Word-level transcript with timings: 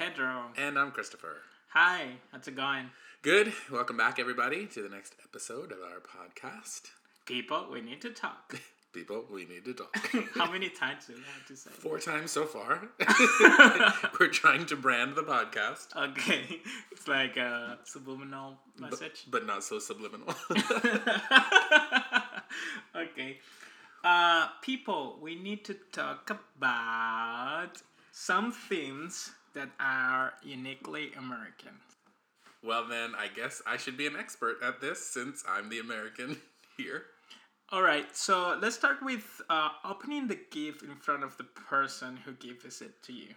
Pedro. 0.00 0.44
And 0.56 0.78
I'm 0.78 0.92
Christopher. 0.92 1.42
Hi, 1.74 2.12
how's 2.32 2.48
it 2.48 2.56
going? 2.56 2.86
Good. 3.20 3.52
Welcome 3.70 3.98
back, 3.98 4.18
everybody, 4.18 4.64
to 4.68 4.80
the 4.80 4.88
next 4.88 5.14
episode 5.22 5.72
of 5.72 5.78
our 5.80 6.00
podcast. 6.00 6.88
People, 7.26 7.66
we 7.70 7.82
need 7.82 8.00
to 8.00 8.08
talk. 8.08 8.58
People, 8.94 9.26
we 9.30 9.44
need 9.44 9.66
to 9.66 9.74
talk. 9.74 9.94
How 10.34 10.50
many 10.50 10.70
times 10.80 11.04
do 11.04 11.12
we 11.12 11.20
have 11.20 11.46
to 11.48 11.54
say? 11.54 11.68
Four 11.68 11.98
times 11.98 12.30
so 12.30 12.46
far. 12.46 12.88
We're 14.18 14.28
trying 14.28 14.64
to 14.64 14.76
brand 14.76 15.16
the 15.16 15.22
podcast, 15.22 15.94
Okay, 15.94 16.62
it's 16.90 17.06
like 17.06 17.36
a 17.36 17.76
subliminal 17.84 18.56
but, 18.78 18.92
message. 18.92 19.26
but 19.30 19.46
not 19.46 19.62
so 19.62 19.78
subliminal. 19.80 20.34
okay. 22.96 23.38
Uh, 24.02 24.48
people, 24.62 25.18
we 25.20 25.34
need 25.34 25.62
to 25.66 25.74
talk 25.92 26.30
about 26.30 27.82
some 28.12 28.50
things 28.50 29.32
that 29.54 29.70
are 29.80 30.32
uniquely 30.42 31.12
American. 31.18 31.72
well, 32.62 32.86
then, 32.86 33.14
I 33.16 33.28
guess 33.28 33.62
I 33.66 33.76
should 33.76 33.96
be 33.96 34.06
an 34.06 34.16
expert 34.16 34.56
at 34.62 34.80
this 34.80 35.04
since 35.04 35.42
I'm 35.48 35.68
the 35.70 35.78
American 35.78 36.36
here. 36.76 37.04
All 37.72 37.82
right, 37.82 38.14
so 38.16 38.58
let's 38.60 38.74
start 38.76 38.98
with 39.02 39.40
uh, 39.48 39.68
opening 39.84 40.26
the 40.26 40.38
gift 40.50 40.82
in 40.82 40.96
front 40.96 41.22
of 41.22 41.36
the 41.36 41.44
person 41.44 42.16
who 42.24 42.32
gives 42.32 42.80
it 42.82 43.02
to 43.04 43.12
you. 43.12 43.28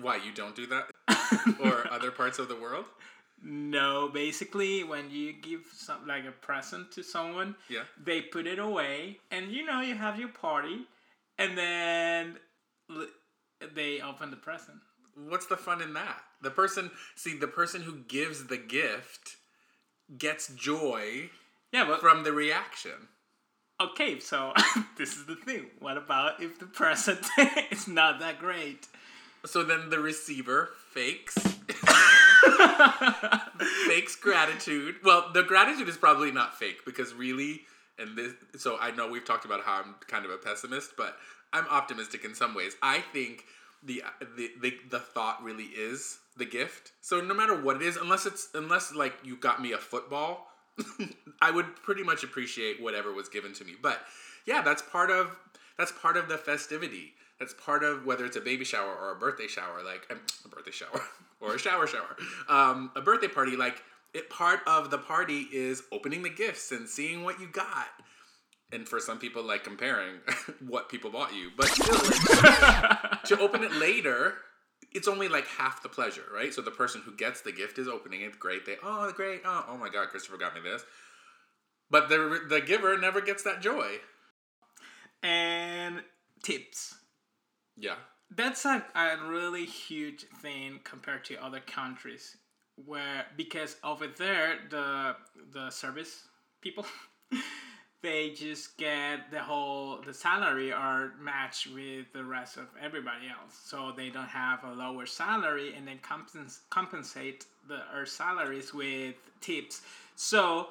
Why, 0.00 0.16
you 0.16 0.32
don't 0.32 0.54
do 0.56 0.66
that? 0.68 0.90
or 1.62 1.86
other 1.92 2.10
parts 2.10 2.38
of 2.38 2.48
the 2.48 2.56
world? 2.56 2.84
No, 3.44 4.08
basically, 4.08 4.84
when 4.84 5.10
you 5.10 5.32
give 5.32 5.62
some 5.74 6.06
like 6.06 6.24
a 6.24 6.30
present 6.30 6.92
to 6.92 7.02
someone, 7.02 7.56
Yeah. 7.68 7.82
they 8.02 8.20
put 8.22 8.46
it 8.46 8.60
away, 8.60 9.18
and 9.32 9.50
you 9.50 9.66
know 9.66 9.80
you 9.80 9.96
have 9.96 10.18
your 10.18 10.28
party, 10.28 10.86
and 11.38 11.58
then 11.58 12.36
they 13.74 14.00
open 14.00 14.30
the 14.30 14.36
present. 14.36 14.78
What's 15.14 15.46
the 15.46 15.56
fun 15.56 15.82
in 15.82 15.92
that? 15.94 16.22
The 16.40 16.50
person, 16.50 16.90
see, 17.16 17.36
the 17.36 17.46
person 17.48 17.82
who 17.82 17.96
gives 18.08 18.46
the 18.46 18.56
gift 18.56 19.36
gets 20.18 20.48
joy 20.48 21.30
Yeah, 21.72 21.84
but 21.86 22.00
from 22.00 22.24
the 22.24 22.32
reaction. 22.32 23.08
okay, 23.80 24.18
so 24.20 24.52
this 24.96 25.16
is 25.16 25.26
the 25.26 25.36
thing. 25.36 25.66
What 25.80 25.96
about 25.96 26.42
if 26.42 26.58
the 26.58 26.66
present 26.66 27.20
is 27.70 27.86
not 27.88 28.20
that 28.20 28.38
great? 28.38 28.88
So 29.44 29.62
then 29.64 29.90
the 29.90 29.98
receiver 29.98 30.70
fakes 30.92 31.34
fakes 33.86 34.16
gratitude. 34.16 34.96
Well, 35.04 35.30
the 35.32 35.42
gratitude 35.42 35.88
is 35.88 35.96
probably 35.96 36.30
not 36.30 36.58
fake 36.58 36.84
because 36.84 37.12
really 37.14 37.62
and 37.98 38.16
this 38.16 38.32
so 38.56 38.78
I 38.80 38.90
know 38.90 39.08
we've 39.08 39.24
talked 39.24 39.44
about 39.44 39.62
how 39.62 39.82
I'm 39.82 39.94
kind 40.08 40.24
of 40.24 40.30
a 40.30 40.38
pessimist, 40.38 40.92
but 40.96 41.16
I'm 41.52 41.66
optimistic 41.68 42.24
in 42.24 42.34
some 42.34 42.54
ways. 42.54 42.76
I 42.82 43.00
think 43.12 43.44
the 43.82 44.02
the 44.36 44.50
the, 44.60 44.74
the 44.90 44.98
thought 44.98 45.42
really 45.42 45.64
is 45.64 46.18
the 46.36 46.44
gift. 46.44 46.92
So 47.00 47.20
no 47.20 47.34
matter 47.34 47.60
what 47.60 47.76
it 47.76 47.82
is, 47.82 47.96
unless 47.96 48.26
it's 48.26 48.48
unless 48.54 48.94
like 48.94 49.14
you 49.22 49.36
got 49.36 49.60
me 49.60 49.72
a 49.72 49.78
football, 49.78 50.48
I 51.42 51.50
would 51.50 51.76
pretty 51.76 52.02
much 52.02 52.24
appreciate 52.24 52.82
whatever 52.82 53.12
was 53.12 53.28
given 53.28 53.52
to 53.54 53.64
me. 53.64 53.72
But 53.80 54.00
yeah, 54.46 54.62
that's 54.62 54.82
part 54.82 55.10
of 55.10 55.38
that's 55.78 55.92
part 55.92 56.16
of 56.16 56.28
the 56.28 56.38
festivity. 56.38 57.14
That's 57.38 57.54
part 57.54 57.82
of 57.82 58.06
whether 58.06 58.24
it's 58.24 58.36
a 58.36 58.40
baby 58.40 58.64
shower 58.64 58.94
or 58.94 59.10
a 59.10 59.16
birthday 59.16 59.48
shower, 59.48 59.82
like 59.84 60.06
um, 60.10 60.20
a 60.44 60.48
birthday 60.48 60.70
shower 60.70 61.02
or 61.40 61.56
a 61.56 61.58
shower 61.58 61.86
shower, 61.86 62.16
um, 62.48 62.92
a 62.94 63.00
birthday 63.00 63.28
party. 63.28 63.56
Like 63.56 63.82
it, 64.14 64.28
part 64.28 64.60
of 64.66 64.90
the 64.90 64.98
party 64.98 65.46
is 65.52 65.82
opening 65.90 66.22
the 66.22 66.30
gifts 66.30 66.70
and 66.70 66.88
seeing 66.88 67.24
what 67.24 67.40
you 67.40 67.48
got. 67.48 67.88
And 68.72 68.88
for 68.88 69.00
some 69.00 69.18
people, 69.18 69.42
like 69.42 69.64
comparing 69.64 70.16
what 70.66 70.88
people 70.88 71.10
bought 71.10 71.34
you, 71.34 71.50
but 71.56 71.68
still, 71.68 71.94
like, 71.94 73.22
to 73.24 73.38
open 73.38 73.62
it 73.62 73.72
later, 73.72 74.34
it's 74.92 75.08
only 75.08 75.28
like 75.28 75.46
half 75.46 75.82
the 75.82 75.88
pleasure, 75.88 76.24
right? 76.34 76.52
So 76.52 76.62
the 76.62 76.70
person 76.70 77.02
who 77.04 77.14
gets 77.14 77.42
the 77.42 77.52
gift 77.52 77.78
is 77.78 77.88
opening 77.88 78.22
it. 78.22 78.38
Great, 78.38 78.64
they 78.64 78.76
oh 78.82 79.12
great, 79.12 79.42
oh 79.44 79.64
oh 79.68 79.76
my 79.76 79.88
god, 79.88 80.08
Christopher 80.08 80.38
got 80.38 80.54
me 80.54 80.60
this. 80.62 80.82
But 81.90 82.08
the 82.08 82.40
the 82.48 82.60
giver 82.60 82.96
never 82.98 83.20
gets 83.20 83.42
that 83.42 83.60
joy. 83.60 83.98
And 85.22 86.02
tips. 86.42 86.96
Yeah, 87.76 87.94
That's 88.30 88.64
a, 88.64 88.84
a 88.94 89.16
really 89.28 89.64
huge 89.64 90.26
thing 90.40 90.80
compared 90.84 91.24
to 91.26 91.42
other 91.42 91.60
countries 91.60 92.36
where 92.86 93.26
because 93.36 93.76
over 93.84 94.06
there 94.06 94.58
the 94.70 95.16
the 95.52 95.70
service 95.70 96.24
people 96.60 96.86
they 98.02 98.30
just 98.30 98.76
get 98.76 99.30
the 99.30 99.38
whole 99.38 100.00
the 100.04 100.14
salary 100.14 100.72
are 100.72 101.12
matched 101.20 101.68
with 101.72 102.12
the 102.12 102.24
rest 102.24 102.56
of 102.56 102.66
everybody 102.80 103.26
else 103.28 103.58
so 103.64 103.92
they 103.96 104.08
don't 104.10 104.24
have 104.26 104.64
a 104.64 104.72
lower 104.72 105.06
salary 105.06 105.74
and 105.74 105.86
then 105.86 105.98
compens- 106.02 106.60
compensate 106.70 107.46
the 107.68 107.78
our 107.94 108.06
salaries 108.06 108.74
with 108.74 109.14
tips 109.40 109.82
so 110.16 110.68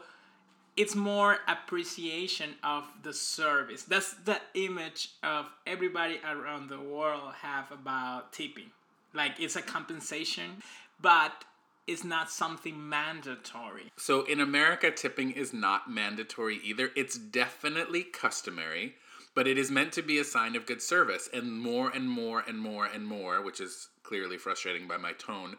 it's 0.77 0.95
more 0.95 1.37
appreciation 1.47 2.51
of 2.63 2.85
the 3.03 3.13
service. 3.13 3.83
That's 3.83 4.13
the 4.13 4.39
image 4.53 5.09
of 5.21 5.47
everybody 5.67 6.19
around 6.27 6.69
the 6.69 6.79
world 6.79 7.33
have 7.41 7.71
about 7.71 8.31
tipping. 8.31 8.71
Like 9.13 9.33
it's 9.39 9.55
a 9.55 9.61
compensation, 9.61 10.61
but 11.01 11.43
it's 11.87 12.03
not 12.03 12.29
something 12.29 12.89
mandatory. 12.89 13.91
So 13.97 14.23
in 14.25 14.39
America, 14.39 14.91
tipping 14.91 15.31
is 15.31 15.53
not 15.53 15.89
mandatory 15.89 16.59
either. 16.63 16.91
It's 16.95 17.17
definitely 17.17 18.03
customary, 18.03 18.95
but 19.35 19.47
it 19.47 19.57
is 19.57 19.71
meant 19.71 19.91
to 19.93 20.01
be 20.01 20.19
a 20.19 20.23
sign 20.23 20.55
of 20.55 20.65
good 20.65 20.81
service. 20.81 21.29
And 21.33 21.51
more 21.61 21.89
and 21.89 22.09
more 22.09 22.43
and 22.47 22.59
more 22.59 22.85
and 22.85 23.05
more, 23.05 23.41
which 23.41 23.59
is 23.59 23.89
clearly 24.03 24.37
frustrating 24.37 24.87
by 24.87 24.97
my 24.97 25.13
tone, 25.13 25.57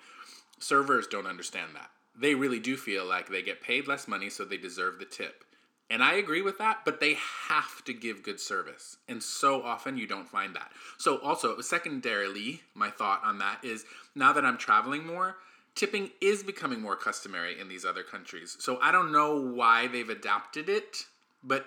servers 0.58 1.06
don't 1.06 1.26
understand 1.26 1.74
that. 1.74 1.90
They 2.18 2.34
really 2.34 2.60
do 2.60 2.76
feel 2.76 3.06
like 3.06 3.28
they 3.28 3.42
get 3.42 3.62
paid 3.62 3.88
less 3.88 4.06
money, 4.06 4.28
so 4.28 4.44
they 4.44 4.58
deserve 4.58 4.98
the 4.98 5.04
tip. 5.04 5.44
And 5.90 6.02
I 6.02 6.14
agree 6.14 6.40
with 6.40 6.58
that, 6.58 6.84
but 6.84 7.00
they 7.00 7.16
have 7.48 7.84
to 7.84 7.92
give 7.92 8.22
good 8.22 8.40
service. 8.40 8.96
And 9.08 9.22
so 9.22 9.62
often 9.62 9.98
you 9.98 10.06
don't 10.06 10.28
find 10.28 10.54
that. 10.56 10.72
So, 10.96 11.18
also, 11.18 11.60
secondarily, 11.60 12.62
my 12.74 12.88
thought 12.88 13.22
on 13.24 13.38
that 13.38 13.62
is 13.62 13.84
now 14.14 14.32
that 14.32 14.44
I'm 14.44 14.56
traveling 14.56 15.06
more, 15.06 15.36
tipping 15.74 16.10
is 16.20 16.42
becoming 16.42 16.80
more 16.80 16.96
customary 16.96 17.60
in 17.60 17.68
these 17.68 17.84
other 17.84 18.02
countries. 18.02 18.56
So, 18.60 18.78
I 18.80 18.92
don't 18.92 19.12
know 19.12 19.36
why 19.36 19.88
they've 19.88 20.08
adapted 20.08 20.68
it, 20.68 21.04
but 21.42 21.66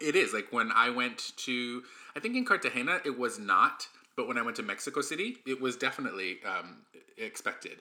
it 0.00 0.16
is. 0.16 0.32
Like 0.32 0.52
when 0.52 0.70
I 0.72 0.90
went 0.90 1.32
to, 1.38 1.82
I 2.16 2.20
think 2.20 2.36
in 2.36 2.44
Cartagena, 2.44 3.00
it 3.04 3.18
was 3.18 3.38
not, 3.38 3.86
but 4.16 4.28
when 4.28 4.36
I 4.36 4.42
went 4.42 4.56
to 4.56 4.62
Mexico 4.62 5.00
City, 5.00 5.38
it 5.46 5.60
was 5.60 5.76
definitely 5.76 6.38
um, 6.44 6.82
expected. 7.16 7.78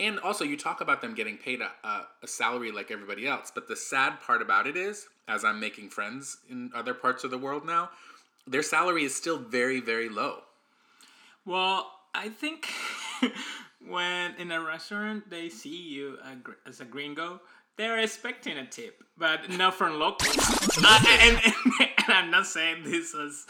And 0.00 0.18
also, 0.20 0.44
you 0.44 0.56
talk 0.56 0.80
about 0.80 1.00
them 1.02 1.14
getting 1.14 1.36
paid 1.36 1.60
a, 1.60 1.70
a, 1.86 2.06
a 2.22 2.26
salary 2.26 2.72
like 2.72 2.90
everybody 2.90 3.28
else, 3.28 3.52
but 3.54 3.68
the 3.68 3.76
sad 3.76 4.20
part 4.20 4.42
about 4.42 4.66
it 4.66 4.76
is, 4.76 5.06
as 5.28 5.44
I'm 5.44 5.60
making 5.60 5.90
friends 5.90 6.38
in 6.50 6.70
other 6.74 6.94
parts 6.94 7.22
of 7.22 7.30
the 7.30 7.38
world 7.38 7.64
now, 7.64 7.90
their 8.46 8.62
salary 8.62 9.04
is 9.04 9.14
still 9.14 9.38
very, 9.38 9.80
very 9.80 10.08
low. 10.08 10.42
Well, 11.46 11.92
I 12.12 12.28
think 12.28 12.68
when 13.88 14.34
in 14.36 14.50
a 14.52 14.60
restaurant 14.60 15.28
they 15.30 15.48
see 15.48 15.76
you 15.76 16.18
as 16.66 16.80
a 16.80 16.84
gringo, 16.84 17.40
they're 17.76 17.98
expecting 17.98 18.56
a 18.58 18.66
tip, 18.66 19.02
but 19.18 19.50
not 19.50 19.74
from 19.74 19.98
locals. 19.98 20.36
Uh, 20.86 21.04
and, 21.20 21.40
and, 21.44 21.54
and 21.98 22.08
I'm 22.08 22.30
not 22.30 22.46
saying 22.46 22.82
this 22.84 23.14
as 23.14 23.46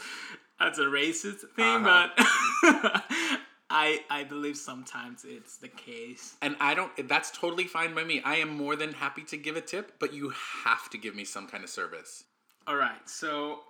as 0.59 0.77
a 0.79 0.83
racist 0.85 1.41
thing, 1.55 1.85
Uh-huh. 1.85 2.09
but 2.15 3.05
I 3.69 3.99
I 4.09 4.23
believe 4.23 4.57
sometimes 4.57 5.25
it's 5.27 5.57
the 5.57 5.67
case. 5.67 6.35
And 6.41 6.55
I 6.59 6.73
don't, 6.75 6.91
that's 7.09 7.31
totally 7.31 7.65
fine 7.65 7.93
by 7.95 8.03
me. 8.03 8.21
I 8.23 8.35
am 8.35 8.49
more 8.55 8.75
than 8.75 8.93
happy 8.93 9.23
to 9.23 9.37
give 9.37 9.55
a 9.57 9.61
tip, 9.61 9.93
but 9.99 10.13
you 10.13 10.31
have 10.65 10.89
to 10.91 10.97
give 10.97 11.15
me 11.15 11.25
some 11.25 11.47
kind 11.47 11.63
of 11.63 11.69
service. 11.69 12.23
All 12.67 12.75
right, 12.77 13.07
so 13.09 13.61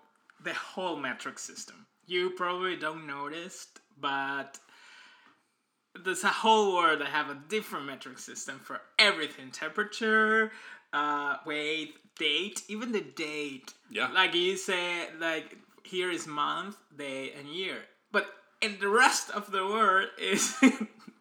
the 0.44 0.54
whole 0.54 0.98
metric 0.98 1.40
system. 1.40 1.86
You 2.08 2.32
probably 2.32 2.76
don't 2.76 3.08
notice, 3.08 3.68
but 4.00 4.60
there's 6.04 6.24
a 6.24 6.28
whole 6.30 6.76
world 6.76 7.00
that 7.02 7.08
have 7.08 7.30
a 7.30 7.38
different 7.50 7.86
metric 7.86 8.20
system 8.20 8.60
for 8.60 8.82
everything: 9.00 9.52
temperature, 9.52 10.52
uh, 10.94 11.38
weight, 11.46 11.96
date, 12.18 12.64
even 12.68 12.92
the 12.92 13.02
date. 13.02 13.74
Yeah. 13.90 14.08
Like 14.12 14.34
you 14.36 14.58
say, 14.58 15.08
like 15.20 15.58
here 15.84 16.12
is 16.12 16.28
month, 16.28 16.76
day, 16.98 17.32
and 17.38 17.48
year, 17.48 17.78
but 18.12 18.26
in 18.62 18.78
the 18.80 18.90
rest 18.90 19.30
of 19.32 19.52
the 19.52 19.64
world 19.66 20.10
is 20.20 20.56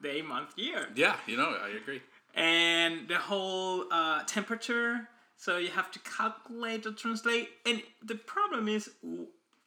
day, 0.02 0.22
month, 0.22 0.50
year 0.56 0.88
Yeah, 0.94 1.16
you 1.26 1.36
know, 1.36 1.50
I 1.62 1.68
agree. 1.82 2.02
and 2.34 3.06
the 3.08 3.18
whole 3.18 3.84
uh, 3.90 4.22
temperature. 4.24 5.08
So 5.36 5.58
you 5.58 5.68
have 5.68 5.90
to 5.90 5.98
calculate 5.98 6.86
or 6.86 6.92
translate. 6.92 7.48
And 7.66 7.82
the 8.02 8.14
problem 8.14 8.66
is, 8.68 8.88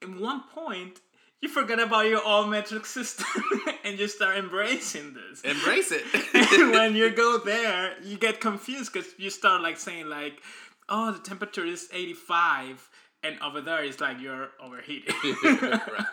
in 0.02 0.20
one 0.20 0.42
point, 0.56 1.02
you 1.42 1.50
forget 1.50 1.80
about 1.80 2.08
your 2.08 2.22
all 2.22 2.48
metric 2.48 2.86
system 2.86 3.26
and 3.84 4.00
you 4.00 4.08
start 4.08 4.38
embracing 4.38 5.14
this. 5.14 5.42
Embrace 5.42 5.92
it. 5.92 6.04
and 6.60 6.72
when 6.72 6.96
you 6.96 7.10
go 7.12 7.38
there, 7.46 7.96
you 8.04 8.18
get 8.18 8.42
confused 8.42 8.92
because 8.92 9.08
you 9.18 9.30
start 9.30 9.62
like 9.62 9.78
saying 9.78 10.08
like, 10.08 10.42
"Oh, 10.90 11.12
the 11.12 11.20
temperature 11.20 11.66
is 11.66 11.90
eighty-five," 11.94 12.90
and 13.24 13.40
over 13.42 13.62
there 13.62 13.84
it's 13.84 14.00
like 14.00 14.20
you're 14.20 14.50
overheated. 14.64 15.14
right. 15.52 16.06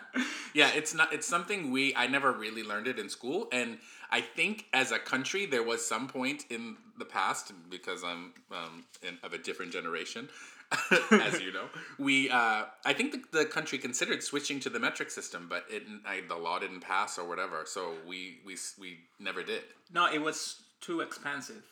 Yeah, 0.53 0.69
it's 0.73 0.93
not. 0.93 1.11
It's 1.11 1.27
something 1.27 1.71
we. 1.71 1.95
I 1.95 2.07
never 2.07 2.31
really 2.31 2.63
learned 2.63 2.87
it 2.87 2.99
in 2.99 3.09
school, 3.09 3.47
and 3.51 3.79
I 4.11 4.21
think 4.21 4.65
as 4.73 4.91
a 4.91 4.99
country 4.99 5.45
there 5.45 5.63
was 5.63 5.85
some 5.85 6.07
point 6.07 6.45
in 6.49 6.77
the 6.97 7.05
past 7.05 7.51
because 7.69 8.03
I'm 8.03 8.33
um, 8.51 8.85
in, 9.01 9.17
of 9.23 9.33
a 9.33 9.37
different 9.37 9.73
generation, 9.73 10.29
as 11.11 11.41
you 11.41 11.51
know. 11.53 11.65
We. 11.97 12.29
Uh, 12.29 12.63
I 12.85 12.93
think 12.93 13.11
the, 13.31 13.39
the 13.39 13.45
country 13.45 13.77
considered 13.77 14.23
switching 14.23 14.59
to 14.61 14.69
the 14.69 14.79
metric 14.79 15.11
system, 15.11 15.47
but 15.49 15.65
it 15.69 15.83
I, 16.05 16.21
the 16.27 16.35
law 16.35 16.59
didn't 16.59 16.81
pass 16.81 17.17
or 17.17 17.27
whatever, 17.27 17.63
so 17.65 17.93
we 18.07 18.39
we 18.45 18.57
we 18.79 18.97
never 19.19 19.43
did. 19.43 19.63
no, 19.93 20.11
it 20.11 20.21
was 20.21 20.61
too 20.81 21.01
expensive. 21.01 21.63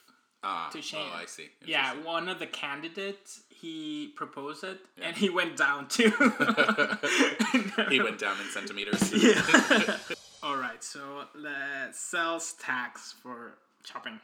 Ah, 0.46 0.70
To 0.74 0.82
change. 0.82 1.10
Oh, 1.14 1.18
I 1.22 1.26
see. 1.26 1.50
Yeah, 1.66 1.94
one 2.04 2.28
of 2.28 2.38
the 2.40 2.48
candidates 2.48 3.42
he 3.50 4.12
proposed 4.16 4.64
it, 4.66 4.80
and 5.02 5.16
he 5.16 5.30
went 5.30 5.56
down 5.56 5.88
too. 5.88 6.10
he 7.90 8.02
went 8.02 8.20
down 8.20 8.38
in 8.42 8.48
centimeters. 8.52 9.14
Yeah. 9.24 9.98
All 10.44 10.58
right, 10.58 10.84
so 10.84 11.24
the 11.34 11.90
sales 11.94 12.54
tax 12.60 13.14
for 13.24 13.54
shopping. 13.86 14.20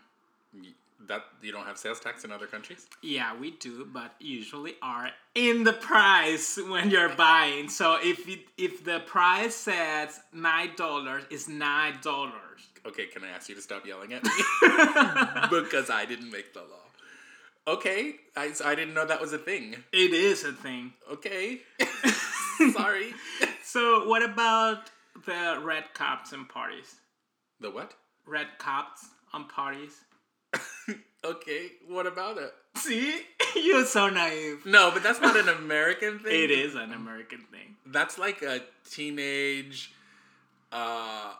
That 1.08 1.24
you 1.42 1.52
don't 1.52 1.66
have 1.66 1.78
sales 1.78 2.00
tax 2.00 2.26
in 2.26 2.32
other 2.32 2.48
countries. 2.48 2.88
Yeah, 3.02 3.36
we 3.38 3.52
do, 3.52 3.88
but 3.92 4.14
usually 4.20 4.76
are 4.82 5.12
in 5.36 5.64
the 5.64 5.74
price 5.74 6.60
when 6.68 6.90
you're 6.90 7.16
buying. 7.16 7.70
So 7.70 7.98
if 8.02 8.28
it, 8.28 8.42
if 8.58 8.84
the 8.84 9.00
price 9.02 9.56
says 9.56 10.20
nine 10.34 10.72
dollars, 10.76 11.24
it's 11.30 11.48
nine 11.48 11.98
dollars. 12.02 12.34
Okay, 12.86 13.06
can 13.08 13.24
I 13.24 13.30
ask 13.30 13.50
you 13.50 13.56
to 13.56 13.62
stop 13.62 13.86
yelling 13.86 14.14
at 14.14 14.24
me? 14.24 14.32
because 15.64 15.90
I 15.90 16.06
didn't 16.08 16.32
make 16.32 16.54
the 16.54 16.62
law. 16.62 16.90
Okay, 17.68 18.16
I, 18.36 18.52
I 18.66 18.74
didn't 18.74 18.96
know 18.96 19.06
that 19.06 19.22
was 19.22 19.32
a 19.34 19.38
thing. 19.38 19.76
It 19.92 20.14
is 20.14 20.44
a 20.44 20.54
thing. 20.54 20.94
Okay. 21.12 21.60
Sorry. 22.74 23.14
So 23.64 24.08
what 24.08 24.24
about 24.24 24.90
the 25.26 25.60
red 25.62 25.94
cups 25.94 26.32
and 26.32 26.50
parties? 26.50 26.96
The 27.60 27.70
what? 27.70 27.94
Red 28.26 28.48
cups 28.58 29.06
on 29.34 29.48
parties. 29.48 30.02
Okay, 31.22 31.72
what 31.86 32.08
about 32.08 32.38
it? 32.38 32.54
See, 32.78 33.24
you're 33.56 33.84
so 33.84 34.08
naive. 34.08 34.66
No, 34.66 34.90
but 34.90 35.04
that's 35.04 35.20
not 35.20 35.36
an 35.36 35.50
American 35.50 36.18
thing. 36.24 36.44
It 36.44 36.50
is 36.50 36.76
an 36.76 36.94
American 36.94 37.40
thing. 37.52 37.76
That's 37.86 38.18
like 38.18 38.42
a 38.42 38.62
teenage. 38.90 39.92
Uh, 40.72 41.34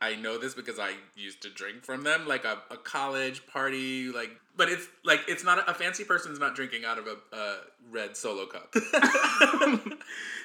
I 0.00 0.14
know 0.14 0.38
this 0.38 0.54
because 0.54 0.78
I 0.78 0.92
used 1.16 1.42
to 1.42 1.50
drink 1.50 1.84
from 1.84 2.04
them, 2.04 2.28
like 2.28 2.44
a, 2.44 2.58
a 2.70 2.76
college 2.76 3.44
party, 3.48 4.08
like. 4.12 4.30
But 4.56 4.68
it's 4.68 4.86
like 5.04 5.22
it's 5.26 5.42
not 5.42 5.58
a, 5.58 5.72
a 5.72 5.74
fancy 5.74 6.04
person's 6.04 6.38
not 6.38 6.54
drinking 6.54 6.84
out 6.84 6.98
of 6.98 7.08
a, 7.08 7.36
a 7.36 7.56
red 7.90 8.16
solo 8.16 8.46
cup. 8.46 8.72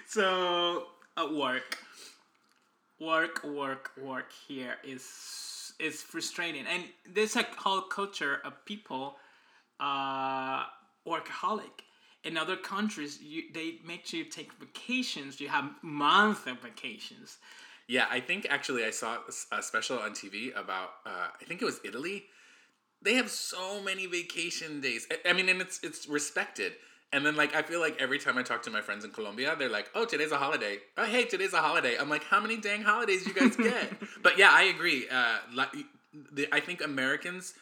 So 0.08 0.88
at 1.18 1.34
work, 1.34 1.78
work, 2.98 3.44
work, 3.44 3.92
work 4.02 4.32
here 4.48 4.76
is 4.82 5.04
is 5.80 6.02
frustrating, 6.02 6.66
and 6.68 6.84
there's 7.10 7.36
a 7.36 7.44
whole 7.58 7.82
culture 7.82 8.40
of 8.44 8.54
people, 8.66 9.18
uh, 9.80 10.64
workaholic. 11.08 11.84
In 12.24 12.38
other 12.38 12.58
countries, 12.58 13.20
you 13.22 13.44
they 13.54 13.80
make 13.86 14.06
sure 14.06 14.20
you 14.20 14.26
take 14.26 14.52
vacations. 14.54 15.40
You 15.40 15.50
have 15.50 15.72
months 15.82 16.46
of 16.48 16.62
vacations. 16.62 17.38
Yeah, 17.88 18.08
I 18.10 18.20
think 18.20 18.48
actually 18.50 18.84
I 18.86 18.90
saw 18.92 19.18
a 19.52 19.62
special 19.62 20.00
on 20.00 20.14
TV 20.14 20.52
about 20.56 20.90
uh, 21.06 21.28
I 21.42 21.46
think 21.46 21.62
it 21.62 21.66
was 21.66 21.80
Italy. 21.86 22.26
They 23.02 23.16
have 23.16 23.30
so 23.30 23.82
many 23.82 24.06
vacation 24.08 24.82
days. 24.82 25.08
I- 25.12 25.30
I 25.30 25.34
mean, 25.34 25.50
and 25.50 25.62
it's 25.62 25.80
it's 25.84 26.08
respected. 26.08 26.74
And 27.14 27.26
then 27.26 27.36
like 27.36 27.56
I 27.56 27.62
feel 27.62 27.80
like 27.80 28.02
every 28.02 28.20
time 28.20 28.38
I 28.38 28.44
talk 28.44 28.64
to 28.64 28.70
my 28.70 28.82
friends 28.82 29.06
in 29.06 29.12
Colombia, 29.12 29.56
they're 29.58 29.70
like, 29.70 29.90
"Oh, 29.96 30.06
today's 30.06 30.32
a 30.32 30.38
holiday. 30.38 30.80
Oh, 30.98 31.06
hey, 31.06 31.24
today's 31.24 31.54
a 31.54 31.62
holiday." 31.62 31.96
I'm 31.98 32.10
like, 32.10 32.24
"How 32.24 32.42
many 32.42 32.58
dang 32.58 32.82
holidays 32.82 33.26
you 33.26 33.34
guys 33.34 33.56
get?" 33.56 33.94
but 34.22 34.38
yeah, 34.38 34.50
I 34.52 34.64
agree. 34.64 35.08
Uh, 35.10 35.38
like, 35.54 35.70
the, 36.34 36.48
I 36.52 36.60
think 36.60 36.84
Americans 36.84 37.54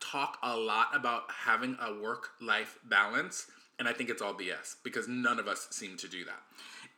talk 0.00 0.38
a 0.42 0.56
lot 0.56 0.88
about 0.94 1.30
having 1.30 1.76
a 1.80 2.00
work 2.00 2.30
life 2.40 2.78
balance, 2.84 3.46
and 3.78 3.88
I 3.88 3.92
think 3.92 4.10
it's 4.10 4.20
all 4.20 4.34
BS 4.34 4.76
because 4.82 5.06
none 5.06 5.38
of 5.38 5.46
us 5.46 5.68
seem 5.70 5.96
to 5.98 6.08
do 6.08 6.24
that. 6.24 6.42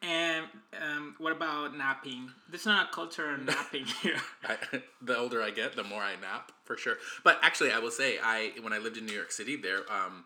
And 0.03 0.47
um, 0.81 1.15
what 1.19 1.33
about 1.33 1.77
napping? 1.77 2.31
There's 2.49 2.65
not 2.65 2.89
a 2.89 2.93
culture 2.93 3.35
of 3.35 3.45
napping 3.45 3.85
here. 4.03 4.17
I, 4.49 4.57
the 5.03 5.19
older 5.19 5.43
I 5.43 5.51
get, 5.51 5.77
the 5.77 5.85
more 5.85 6.03
I 6.03 6.13
nap 6.13 6.53
for 6.65 6.77
sure. 6.79 6.97
But 7.23 7.39
actually, 7.43 7.71
I 7.71 7.79
will 7.79 7.91
say, 7.91 8.19
I 8.23 8.53
when 8.63 8.73
I 8.73 8.79
lived 8.79 8.97
in 8.97 9.05
New 9.05 9.13
York 9.13 9.31
City, 9.31 9.57
there 9.57 9.81
um, 9.93 10.25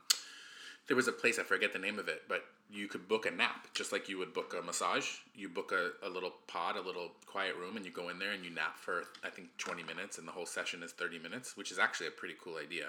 there 0.87 0.97
was 0.97 1.09
a 1.09 1.13
place 1.13 1.39
I 1.39 1.43
forget 1.43 1.73
the 1.73 1.79
name 1.79 1.99
of 1.99 2.09
it, 2.09 2.23
but 2.29 2.45
you 2.71 2.89
could 2.89 3.09
book 3.09 3.27
a 3.27 3.31
nap 3.31 3.69
just 3.75 3.93
like 3.93 4.09
you 4.09 4.19
would 4.19 4.35
book 4.35 4.55
a 4.59 4.63
massage. 4.65 5.07
You 5.35 5.49
book 5.49 5.73
a, 5.73 6.07
a 6.07 6.11
little 6.11 6.33
pod, 6.47 6.77
a 6.77 6.81
little 6.81 7.13
quiet 7.27 7.57
room, 7.57 7.77
and 7.77 7.85
you 7.87 7.91
go 7.93 8.09
in 8.09 8.19
there 8.19 8.33
and 8.33 8.45
you 8.45 8.51
nap 8.51 8.77
for 8.79 9.05
I 9.25 9.31
think 9.31 9.49
twenty 9.59 9.83
minutes, 9.83 10.19
and 10.19 10.27
the 10.29 10.33
whole 10.33 10.47
session 10.47 10.83
is 10.83 10.93
thirty 10.93 11.19
minutes, 11.19 11.57
which 11.57 11.71
is 11.73 11.79
actually 11.79 12.09
a 12.09 12.13
pretty 12.13 12.35
cool 12.43 12.57
idea. 12.57 12.87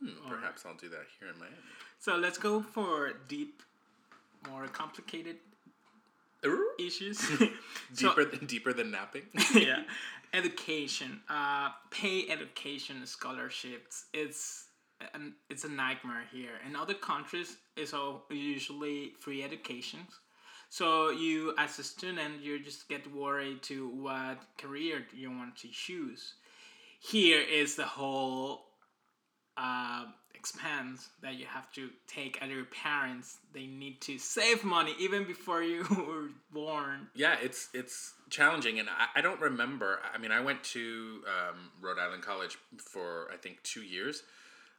Hmm, 0.00 0.28
perhaps 0.28 0.64
I'll 0.66 0.74
do 0.74 0.88
that 0.90 1.06
here 1.18 1.28
in 1.32 1.38
Miami. 1.38 1.54
So 2.00 2.16
let's 2.16 2.36
go 2.36 2.60
for 2.60 3.12
deep, 3.28 3.62
more 4.50 4.66
complicated 4.66 5.36
issues. 6.78 7.20
So- 7.94 8.08
Deeper 8.08 8.24
than 8.24 8.46
deeper 8.46 8.72
than 8.72 8.90
napping. 8.90 9.22
yeah 9.54 9.82
education 10.32 11.20
uh 11.28 11.68
pay 11.90 12.28
education 12.28 13.06
scholarships 13.06 14.06
it's 14.12 14.63
an, 15.12 15.34
it's 15.50 15.64
a 15.64 15.68
nightmare 15.68 16.24
here. 16.32 16.60
In 16.66 16.76
other 16.76 16.94
countries 16.94 17.56
it's 17.76 17.92
all 17.92 18.24
usually 18.30 19.12
free 19.20 19.42
educations 19.42 20.20
so 20.74 21.10
you 21.10 21.54
as 21.56 21.78
a 21.78 21.84
student 21.84 22.42
you 22.42 22.58
just 22.58 22.88
get 22.88 23.06
worried 23.14 23.62
to 23.62 23.88
what 23.90 24.38
career 24.58 25.06
you 25.14 25.30
want 25.30 25.56
to 25.58 25.68
choose. 25.68 26.34
Here 26.98 27.40
is 27.40 27.76
the 27.76 27.84
whole 27.84 28.64
uh, 29.56 30.06
expense 30.34 31.10
that 31.22 31.34
you 31.34 31.46
have 31.46 31.72
to 31.74 31.90
take 32.08 32.42
at 32.42 32.48
your 32.48 32.64
parents. 32.64 33.38
They 33.52 33.66
need 33.66 34.00
to 34.00 34.18
save 34.18 34.64
money 34.64 34.94
even 34.98 35.24
before 35.24 35.62
you 35.62 35.84
were 35.90 36.30
born. 36.52 37.06
Yeah, 37.14 37.36
it's 37.40 37.68
it's 37.72 38.14
challenging, 38.28 38.80
and 38.80 38.88
I, 38.88 39.18
I 39.18 39.20
don't 39.20 39.40
remember. 39.40 40.00
I 40.12 40.18
mean, 40.18 40.32
I 40.32 40.40
went 40.40 40.64
to 40.74 41.20
um, 41.28 41.70
Rhode 41.80 42.00
Island 42.00 42.24
College 42.24 42.58
for 42.78 43.28
I 43.32 43.36
think 43.36 43.62
two 43.62 43.82
years, 43.82 44.24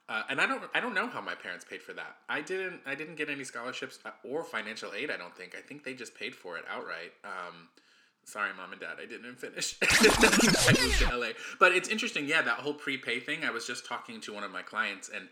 uh, 0.10 0.24
and 0.30 0.40
I 0.40 0.46
don't 0.46 0.62
I 0.74 0.80
don't 0.80 0.94
know 0.94 1.07
how 1.07 1.22
my 1.22 1.36
parents 1.36 1.66
paid 1.69 1.81
for 1.81 1.94
that. 1.94 2.18
I 2.30 2.42
didn't 2.42 2.81
I 2.86 2.96
didn't 2.96 3.16
get 3.16 3.30
any 3.30 3.44
scholarships 3.44 4.00
uh, 4.06 4.12
or 4.24 4.44
financial 4.44 4.92
aid. 4.94 5.09
I 5.12 5.18
don't 5.18 5.35
think. 5.35 5.56
I 5.57 5.62
think 5.62 5.83
they 5.83 5.94
just 5.94 6.16
paid 6.16 6.35
for 6.35 6.57
it 6.57 6.66
outright. 6.69 7.14
Um, 7.24 7.69
sorry, 8.24 8.52
mom 8.56 8.71
and 8.71 8.81
dad, 8.81 8.97
I 9.02 9.06
didn't 9.06 9.35
finish. 9.40 9.76
I 9.83 10.76
moved 10.81 11.00
to 11.00 11.18
LA, 11.18 11.28
but 11.59 11.71
it's 11.74 11.90
interesting. 11.90 12.26
Yeah, 12.28 12.42
that 12.44 12.57
whole 12.59 12.74
prepay 12.74 13.19
thing. 13.19 13.44
I 13.44 13.52
was 13.52 13.66
just 13.68 13.85
talking 13.85 14.21
to 14.21 14.33
one 14.33 14.44
of 14.44 14.52
my 14.52 14.62
clients, 14.62 15.09
and 15.09 15.28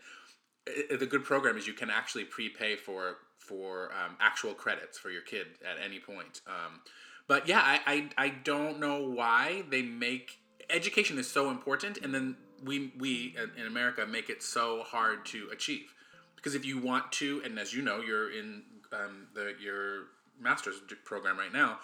i- 0.68 0.96
the 0.96 1.06
good 1.06 1.24
program 1.24 1.56
is 1.56 1.66
you 1.66 1.72
can 1.74 1.90
actually 1.90 2.24
prepay 2.24 2.76
for 2.76 3.18
for 3.38 3.90
um, 3.92 4.16
actual 4.20 4.54
credits 4.54 4.98
for 4.98 5.10
your 5.10 5.22
kid 5.22 5.46
at 5.62 5.76
any 5.84 6.00
point. 6.00 6.40
Um, 6.46 6.80
but 7.28 7.46
yeah, 7.48 7.60
I, 7.62 7.80
I 7.86 8.26
I 8.26 8.28
don't 8.30 8.80
know 8.80 9.02
why 9.08 9.64
they 9.70 9.82
make 9.82 10.38
education 10.70 11.18
is 11.18 11.30
so 11.30 11.50
important, 11.50 11.98
and 11.98 12.14
then 12.14 12.36
we 12.64 12.92
we 12.98 13.36
in- 13.56 13.66
America 13.66 14.06
make 14.06 14.30
it 14.30 14.42
so 14.42 14.82
hard 14.82 15.26
to 15.26 15.48
achieve. 15.52 15.92
Because 16.36 16.54
if 16.54 16.64
you 16.64 16.78
want 16.78 17.10
to, 17.12 17.40
and 17.44 17.58
as 17.58 17.72
you 17.72 17.82
know, 17.82 18.00
you're 18.00 18.30
in 18.30 18.62
um, 18.92 19.28
the 19.34 19.54
your 19.60 20.04
master's 20.40 20.76
program 21.04 21.38
right 21.38 21.52
now. 21.52 21.78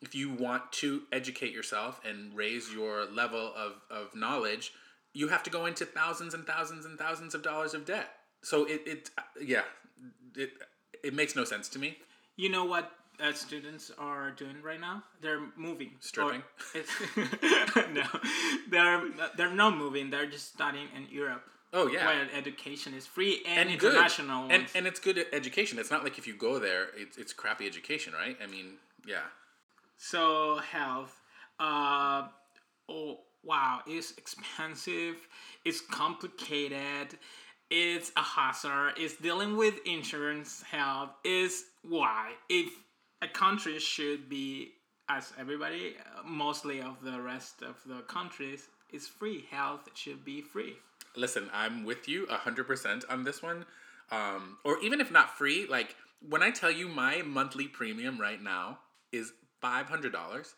If 0.00 0.14
you 0.14 0.30
want 0.30 0.70
to 0.72 1.02
educate 1.10 1.52
yourself 1.52 2.00
and 2.04 2.34
raise 2.34 2.72
your 2.72 3.06
level 3.06 3.52
of, 3.56 3.72
of 3.90 4.14
knowledge, 4.14 4.72
you 5.12 5.28
have 5.28 5.42
to 5.44 5.50
go 5.50 5.66
into 5.66 5.84
thousands 5.84 6.34
and 6.34 6.46
thousands 6.46 6.84
and 6.84 6.98
thousands 6.98 7.34
of 7.34 7.42
dollars 7.42 7.74
of 7.74 7.84
debt. 7.84 8.10
So 8.42 8.64
it, 8.66 8.82
it 8.86 9.10
yeah, 9.40 9.62
it, 10.36 10.52
it 11.02 11.14
makes 11.14 11.34
no 11.34 11.44
sense 11.44 11.68
to 11.70 11.78
me. 11.78 11.98
You 12.36 12.50
know 12.50 12.64
what 12.64 12.90
uh, 13.22 13.32
students 13.32 13.90
are 13.98 14.30
doing 14.30 14.56
right 14.62 14.80
now? 14.80 15.02
They're 15.20 15.42
moving. 15.56 15.92
Stripping? 16.00 16.42
No, 17.92 18.04
they're 18.70 19.02
they're 19.36 19.54
not 19.54 19.76
moving. 19.76 20.10
They're 20.10 20.26
just 20.26 20.52
studying 20.52 20.88
in 20.96 21.06
Europe, 21.10 21.44
Oh 21.76 21.88
yeah, 21.88 22.06
where 22.06 22.28
education 22.32 22.94
is 22.94 23.04
free 23.04 23.42
and, 23.46 23.68
and 23.68 23.70
international 23.70 24.46
and 24.48 24.66
and 24.76 24.86
it's 24.86 25.00
good 25.00 25.26
education. 25.32 25.80
It's 25.80 25.90
not 25.90 26.04
like 26.04 26.18
if 26.18 26.26
you 26.26 26.36
go 26.36 26.60
there, 26.60 26.86
it's 26.96 27.18
it's 27.18 27.32
crappy 27.32 27.66
education, 27.66 28.12
right? 28.12 28.36
I 28.42 28.46
mean, 28.46 28.74
yeah. 29.04 29.26
so 29.96 30.58
health. 30.58 31.20
Uh, 31.58 32.28
oh 32.88 33.18
wow, 33.42 33.80
it's 33.88 34.12
expensive. 34.12 35.16
It's 35.64 35.80
complicated. 35.80 37.18
It's 37.70 38.12
a 38.16 38.22
hazard. 38.22 38.92
It's 38.96 39.16
dealing 39.16 39.56
with 39.56 39.74
insurance. 39.84 40.62
Health 40.62 41.10
is 41.24 41.64
why 41.82 42.34
if 42.48 42.68
a 43.24 43.28
country 43.28 43.78
should 43.78 44.28
be 44.28 44.72
as 45.08 45.32
everybody, 45.38 45.96
mostly 46.24 46.80
of 46.80 46.96
the 47.02 47.18
rest 47.20 47.62
of 47.62 47.76
the 47.86 48.00
countries, 48.02 48.68
is 48.92 49.08
free. 49.08 49.44
Health 49.50 49.88
should 49.94 50.24
be 50.24 50.42
free. 50.42 50.74
Listen, 51.16 51.44
I'm 51.52 51.84
with 51.84 52.08
you 52.08 52.26
hundred 52.28 52.66
percent 52.66 53.04
on 53.08 53.24
this 53.24 53.42
one. 53.42 53.64
Um, 54.10 54.58
or 54.64 54.78
even 54.86 55.00
if 55.00 55.10
not 55.10 55.36
free, 55.38 55.66
like 55.76 55.96
When 56.28 56.42
I 56.42 56.50
tell 56.50 56.70
you 56.70 56.88
my 56.88 57.22
monthly 57.22 57.68
premium 57.68 58.18
right 58.18 58.42
now 58.42 58.78
is 59.12 59.32
five 59.60 59.86
hundred 59.86 60.12
dollars, 60.12 60.54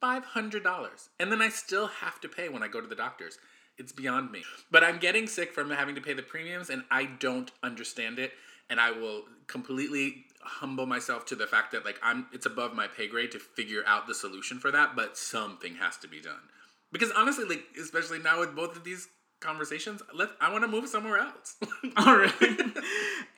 five 0.00 0.24
hundred 0.24 0.64
dollars, 0.64 1.10
and 1.20 1.30
then 1.30 1.40
I 1.40 1.48
still 1.48 1.86
have 1.86 2.20
to 2.22 2.28
pay 2.28 2.48
when 2.48 2.62
I 2.62 2.68
go 2.68 2.80
to 2.80 2.88
the 2.88 2.96
doctors. 2.96 3.38
It's 3.78 3.92
beyond 3.92 4.32
me. 4.32 4.42
But 4.70 4.82
I'm 4.82 4.98
getting 4.98 5.26
sick 5.28 5.52
from 5.52 5.70
having 5.70 5.94
to 5.94 6.00
pay 6.00 6.14
the 6.14 6.22
premiums, 6.22 6.70
and 6.70 6.82
I 6.90 7.04
don't 7.04 7.50
understand 7.62 8.18
it. 8.18 8.32
And 8.68 8.80
I 8.80 8.90
will 8.90 9.24
completely 9.46 10.24
humble 10.46 10.86
myself 10.86 11.26
to 11.26 11.36
the 11.36 11.46
fact 11.46 11.72
that 11.72 11.84
like 11.84 11.98
I'm 12.02 12.26
it's 12.32 12.46
above 12.46 12.74
my 12.74 12.86
pay 12.86 13.08
grade 13.08 13.32
to 13.32 13.38
figure 13.38 13.82
out 13.86 14.06
the 14.06 14.14
solution 14.14 14.58
for 14.58 14.70
that, 14.70 14.96
but 14.96 15.16
something 15.18 15.76
has 15.76 15.96
to 15.98 16.08
be 16.08 16.20
done. 16.20 16.48
Because 16.92 17.10
honestly, 17.12 17.44
like 17.44 17.64
especially 17.80 18.20
now 18.20 18.40
with 18.40 18.54
both 18.54 18.76
of 18.76 18.84
these 18.84 19.08
conversations, 19.40 20.02
let 20.14 20.30
I 20.40 20.50
want 20.52 20.64
to 20.64 20.68
move 20.68 20.88
somewhere 20.88 21.18
else. 21.18 21.56
All 21.96 22.16
right. 22.16 22.32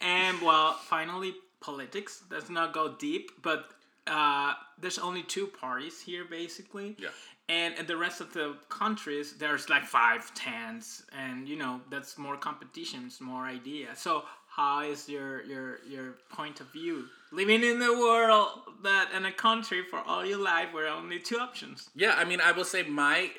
and 0.00 0.40
well, 0.42 0.74
finally, 0.74 1.34
politics. 1.60 2.22
Let's 2.30 2.50
not 2.50 2.72
go 2.72 2.94
deep, 2.98 3.30
but 3.42 3.70
uh, 4.06 4.54
there's 4.80 4.98
only 4.98 5.22
two 5.22 5.46
parties 5.46 6.00
here, 6.00 6.24
basically. 6.24 6.96
Yeah. 6.98 7.08
And 7.50 7.78
in 7.78 7.86
the 7.86 7.96
rest 7.96 8.20
of 8.20 8.34
the 8.34 8.56
countries, 8.68 9.34
there's 9.38 9.70
like 9.70 9.84
five, 9.84 10.34
tens, 10.34 11.02
and 11.16 11.48
you 11.48 11.56
know 11.56 11.80
that's 11.90 12.18
more 12.18 12.36
competitions, 12.36 13.20
more 13.20 13.44
ideas. 13.44 13.98
So 13.98 14.24
how 14.58 14.80
is 14.80 15.08
your 15.08 15.44
your 15.44 15.78
your 15.88 16.16
point 16.30 16.60
of 16.60 16.66
view 16.72 17.04
living 17.30 17.62
in 17.62 17.78
the 17.78 17.92
world 17.92 18.48
that 18.82 19.08
in 19.16 19.24
a 19.24 19.32
country 19.32 19.84
for 19.88 20.00
all 20.00 20.26
your 20.26 20.42
life 20.42 20.68
where 20.72 20.88
only 20.88 21.20
two 21.20 21.38
options? 21.38 21.88
Yeah, 21.94 22.14
I 22.18 22.24
mean, 22.24 22.40
I 22.40 22.50
will 22.50 22.64
say 22.64 22.82
my 22.82 23.30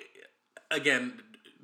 again 0.71 1.21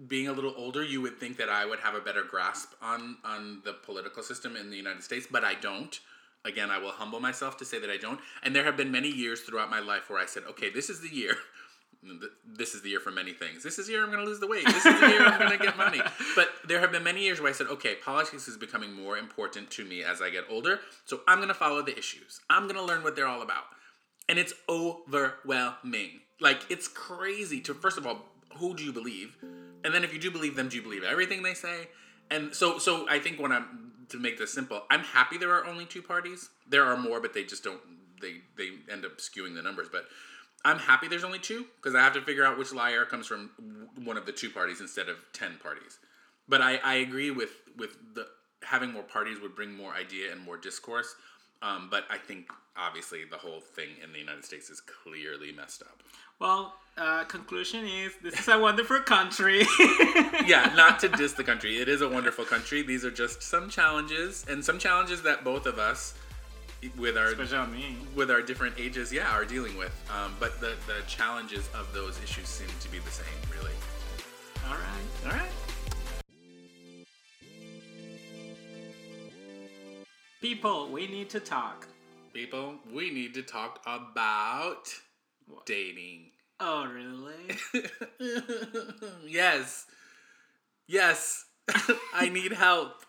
being 0.08 0.28
a 0.28 0.34
little 0.34 0.54
older, 0.58 0.84
you 0.84 1.02
would 1.02 1.18
think 1.22 1.38
that 1.38 1.48
I 1.48 1.66
would 1.66 1.80
have 1.80 1.96
a 1.96 2.02
better 2.02 2.24
grasp 2.24 2.74
on 2.82 3.18
on 3.24 3.62
the 3.64 3.72
political 3.72 4.24
system 4.24 4.58
in 4.58 4.70
the 4.70 4.78
United 4.78 5.04
States, 5.04 5.26
but 5.32 5.46
I 5.46 5.56
don't. 5.56 5.98
Again, 6.44 6.70
I 6.70 6.78
will 6.78 6.92
humble 6.92 7.22
myself 7.22 7.56
to 7.58 7.66
say 7.66 7.80
that 7.80 7.90
I 7.90 7.98
don't. 7.98 8.20
And 8.44 8.54
there 8.54 8.66
have 8.66 8.78
been 8.78 8.92
many 8.92 9.10
years 9.10 9.42
throughout 9.42 9.72
my 9.72 9.80
life 9.80 10.10
where 10.10 10.20
I 10.20 10.26
said, 10.26 10.44
"Okay, 10.52 10.70
this 10.70 10.90
is 10.90 11.00
the 11.00 11.14
year." 11.22 11.38
This 12.46 12.76
is 12.76 12.82
the 12.82 12.90
year 12.90 13.00
for 13.00 13.12
many 13.12 13.34
things. 13.34 13.64
This 13.64 13.80
is 13.80 13.88
the 13.88 13.94
year 13.94 14.04
I'm 14.04 14.12
going 14.12 14.24
to 14.24 14.30
lose 14.30 14.40
the 14.40 14.48
weight. 14.48 14.66
This 14.66 14.86
is 14.86 15.00
the 15.00 15.08
year 15.08 15.22
I'm 15.22 15.40
going 15.40 15.58
to 15.58 15.64
get 15.64 15.78
money. 15.78 16.02
But 16.36 16.50
there 16.68 16.80
have 16.80 16.92
been 16.92 17.04
many 17.04 17.22
years 17.22 17.40
where 17.40 17.50
I 17.50 17.54
said, 17.54 17.68
okay, 17.68 17.96
politics 17.96 18.48
is 18.48 18.58
becoming 18.58 18.94
more 18.94 19.18
important 19.18 19.70
to 19.72 19.86
me 19.86 20.04
as 20.04 20.22
I 20.22 20.30
get 20.30 20.44
older. 20.50 20.80
So 21.06 21.22
I'm 21.28 21.38
going 21.38 21.48
to 21.48 21.54
follow 21.54 21.82
the 21.82 21.98
issues. 21.98 22.42
I'm 22.50 22.64
going 22.64 22.76
to 22.76 22.84
learn 22.84 23.04
what 23.04 23.16
they're 23.16 23.28
all 23.28 23.42
about. 23.42 23.64
And 24.28 24.38
it's 24.38 24.54
overwhelming. 24.68 26.22
Like, 26.42 26.62
it's 26.70 26.88
crazy 26.88 27.62
to, 27.62 27.74
first 27.74 27.98
of 27.98 28.06
all, 28.06 28.26
who 28.58 28.76
do 28.76 28.84
you 28.84 28.92
believe? 28.92 29.38
And 29.84 29.94
then 29.94 30.04
if 30.04 30.14
you 30.14 30.20
do 30.20 30.32
believe 30.32 30.56
them, 30.56 30.68
do 30.68 30.78
you 30.78 30.84
believe 30.84 31.04
everything 31.04 31.44
they 31.44 31.54
say? 31.54 31.90
And 32.30 32.54
so, 32.54 32.80
so 32.80 33.08
I 33.10 33.20
think 33.20 33.40
when 33.40 33.52
I'm 33.52 33.86
to 34.10 34.20
make 34.20 34.38
this 34.38 34.54
simple, 34.54 34.84
I'm 34.90 35.02
happy 35.02 35.38
there 35.38 35.52
are 35.52 35.66
only 35.66 35.86
two 35.86 36.02
parties. 36.02 36.50
There 36.68 36.84
are 36.84 36.98
more, 36.98 37.20
but 37.20 37.34
they 37.34 37.44
just 37.44 37.64
don't. 37.64 37.80
They 38.22 38.42
they 38.58 38.70
end 38.92 39.06
up 39.06 39.18
skewing 39.18 39.56
the 39.56 39.62
numbers. 39.62 39.88
But 39.92 40.06
I'm 40.66 40.80
happy 40.80 41.08
there's 41.08 41.24
only 41.24 41.40
two 41.40 41.66
because 41.78 41.96
I 41.96 42.00
have 42.00 42.14
to 42.14 42.22
figure 42.22 42.44
out 42.44 42.58
which 42.58 42.74
liar 42.74 43.06
comes 43.06 43.28
from 43.28 43.52
one 44.04 44.18
of 44.18 44.26
the 44.26 44.32
two 44.32 44.50
parties 44.50 44.82
instead 44.82 45.08
of 45.08 45.18
ten 45.32 45.58
parties. 45.62 46.00
But 46.50 46.62
I, 46.62 46.78
I 46.78 46.96
agree 46.96 47.32
with 47.32 47.52
with 47.78 47.96
the 48.16 48.28
having 48.64 48.92
more 48.92 49.04
parties 49.04 49.40
would 49.40 49.56
bring 49.56 49.72
more 49.72 49.94
idea 49.94 50.32
and 50.32 50.42
more 50.42 50.58
discourse. 50.58 51.16
Um, 51.62 51.88
but 51.90 52.06
I 52.10 52.18
think 52.18 52.50
obviously 52.76 53.26
the 53.30 53.38
whole 53.38 53.62
thing 53.62 53.90
in 54.04 54.12
the 54.12 54.20
United 54.20 54.44
States 54.44 54.70
is 54.70 54.82
clearly 54.82 55.52
messed 55.52 55.84
up. 55.84 56.02
Well, 56.40 56.74
uh, 56.98 57.24
conclusion 57.26 57.86
is 57.86 58.14
this 58.24 58.40
is 58.40 58.48
a 58.48 58.60
wonderful 58.60 59.00
country. 59.02 59.60
yeah, 60.46 60.74
not 60.76 61.00
to 61.00 61.10
diss 61.10 61.34
the 61.34 61.44
country. 61.44 61.78
It 61.78 61.88
is 61.88 62.02
a 62.02 62.10
wonderful 62.10 62.44
country. 62.44 62.82
These 62.82 63.06
are 63.06 63.12
just 63.12 63.44
some 63.44 63.70
challenges 63.70 64.46
and 64.50 64.66
some 64.66 64.80
challenges 64.80 65.22
that 65.22 65.44
both 65.44 65.66
of 65.66 65.78
us 65.78 66.16
with 66.98 67.18
our 67.18 67.34
with 68.16 68.32
our 68.32 68.42
different 68.42 68.76
ages, 68.78 69.12
yeah, 69.12 69.30
are 69.32 69.46
dealing 69.46 69.78
with. 69.78 69.94
Um, 70.14 70.36
but 70.40 70.60
the 70.60 70.76
the 70.88 71.02
challenges 71.08 71.70
of 71.74 71.92
those 71.94 72.22
issues 72.24 72.48
seem 72.48 72.68
to 72.80 72.92
be 72.92 73.00
the 73.00 73.12
same, 73.12 73.26
really. 73.52 73.74
All 74.68 74.74
right. 74.74 75.26
All 75.26 75.32
right. 75.32 75.52
People, 80.42 80.90
we 80.92 81.08
need 81.08 81.30
to 81.32 81.40
talk. 81.40 81.88
People, 82.34 82.76
we 82.94 83.10
need 83.10 83.34
to 83.34 83.42
talk 83.42 83.82
about 83.86 84.90
what? 85.48 85.66
dating. 85.66 86.32
Oh, 86.60 86.86
really? 86.86 87.58
yes. 89.28 89.86
Yes. 90.88 91.46
I 92.14 92.30
need 92.30 92.52
help. 92.54 93.05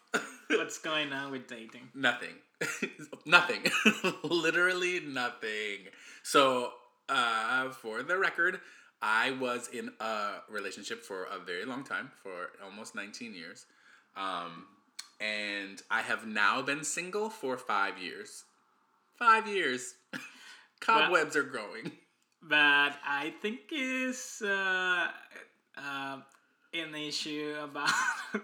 What's 0.49 0.79
going 0.79 1.13
on 1.13 1.33
with 1.33 1.49
dating? 1.49 1.89
Nothing. 1.95 2.35
nothing. 3.27 3.65
Literally 4.23 5.01
nothing. 5.01 5.89
So, 6.23 6.73
uh, 7.09 7.71
for 7.71 8.03
the 8.03 8.17
record, 8.17 8.61
I 9.03 9.33
was 9.33 9.69
in 9.73 9.91
a 10.01 10.35
relationship 10.49 11.03
for 11.03 11.25
a 11.25 11.39
very 11.39 11.65
long 11.65 11.85
time, 11.85 12.11
for 12.23 12.51
almost 12.65 12.95
19 12.95 13.35
years. 13.35 13.67
Um, 14.17 14.67
and 15.21 15.83
I 15.91 16.03
have 16.03 16.27
now 16.27 16.63
been 16.63 16.85
single 16.85 17.29
for 17.29 17.59
five 17.59 17.99
years. 17.99 18.45
Five 19.19 19.49
years. 19.49 19.95
Cobwebs 20.81 21.35
but, 21.35 21.41
are 21.41 21.43
growing. 21.43 21.93
But 22.43 22.95
I 23.05 23.35
think 23.43 23.61
is 23.73 24.43
uh, 24.45 25.09
uh, 25.77 26.19
an 26.73 26.95
issue 26.95 27.57
about 27.63 27.91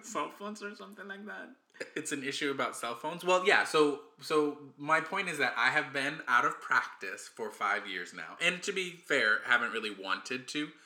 cell 0.03 0.33
phones 0.39 0.63
or 0.63 0.75
something 0.75 1.07
like 1.07 1.25
that 1.27 1.51
it's 1.97 2.13
an 2.13 2.23
issue 2.25 2.51
about 2.51 2.77
cell 2.77 2.95
phones. 2.95 3.25
Well, 3.25 3.47
yeah. 3.47 3.65
So, 3.65 4.01
so 4.21 4.59
my 4.79 5.01
point 5.01 5.29
is 5.29 5.39
that 5.39 5.55
I 5.57 5.71
have 5.71 5.93
been 5.93 6.21
out 6.29 6.45
of 6.45 6.61
practice 6.61 7.31
for 7.35 7.51
five 7.51 7.87
years 7.87 8.13
now, 8.15 8.37
and 8.41 8.63
to 8.63 8.73
be 8.73 8.91
fair, 8.91 9.39
haven't 9.47 9.73
really 9.73 9.95
wanted 9.95 10.49
to. 10.49 10.69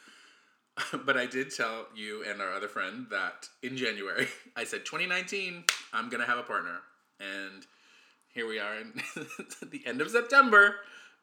But 1.06 1.16
I 1.16 1.24
did 1.24 1.54
tell 1.54 1.86
you 1.94 2.22
and 2.22 2.42
our 2.42 2.52
other 2.52 2.68
friend 2.68 3.06
that 3.10 3.48
in 3.62 3.78
January 3.78 4.28
I 4.56 4.64
said 4.64 4.84
2019 4.84 5.64
I'm 5.94 6.10
gonna 6.10 6.26
have 6.26 6.36
a 6.36 6.42
partner, 6.42 6.80
and 7.18 7.66
here 8.34 8.46
we 8.46 8.58
are 8.58 8.76
in 8.76 8.92
the 9.70 9.80
end 9.86 10.02
of 10.02 10.10
September, 10.10 10.76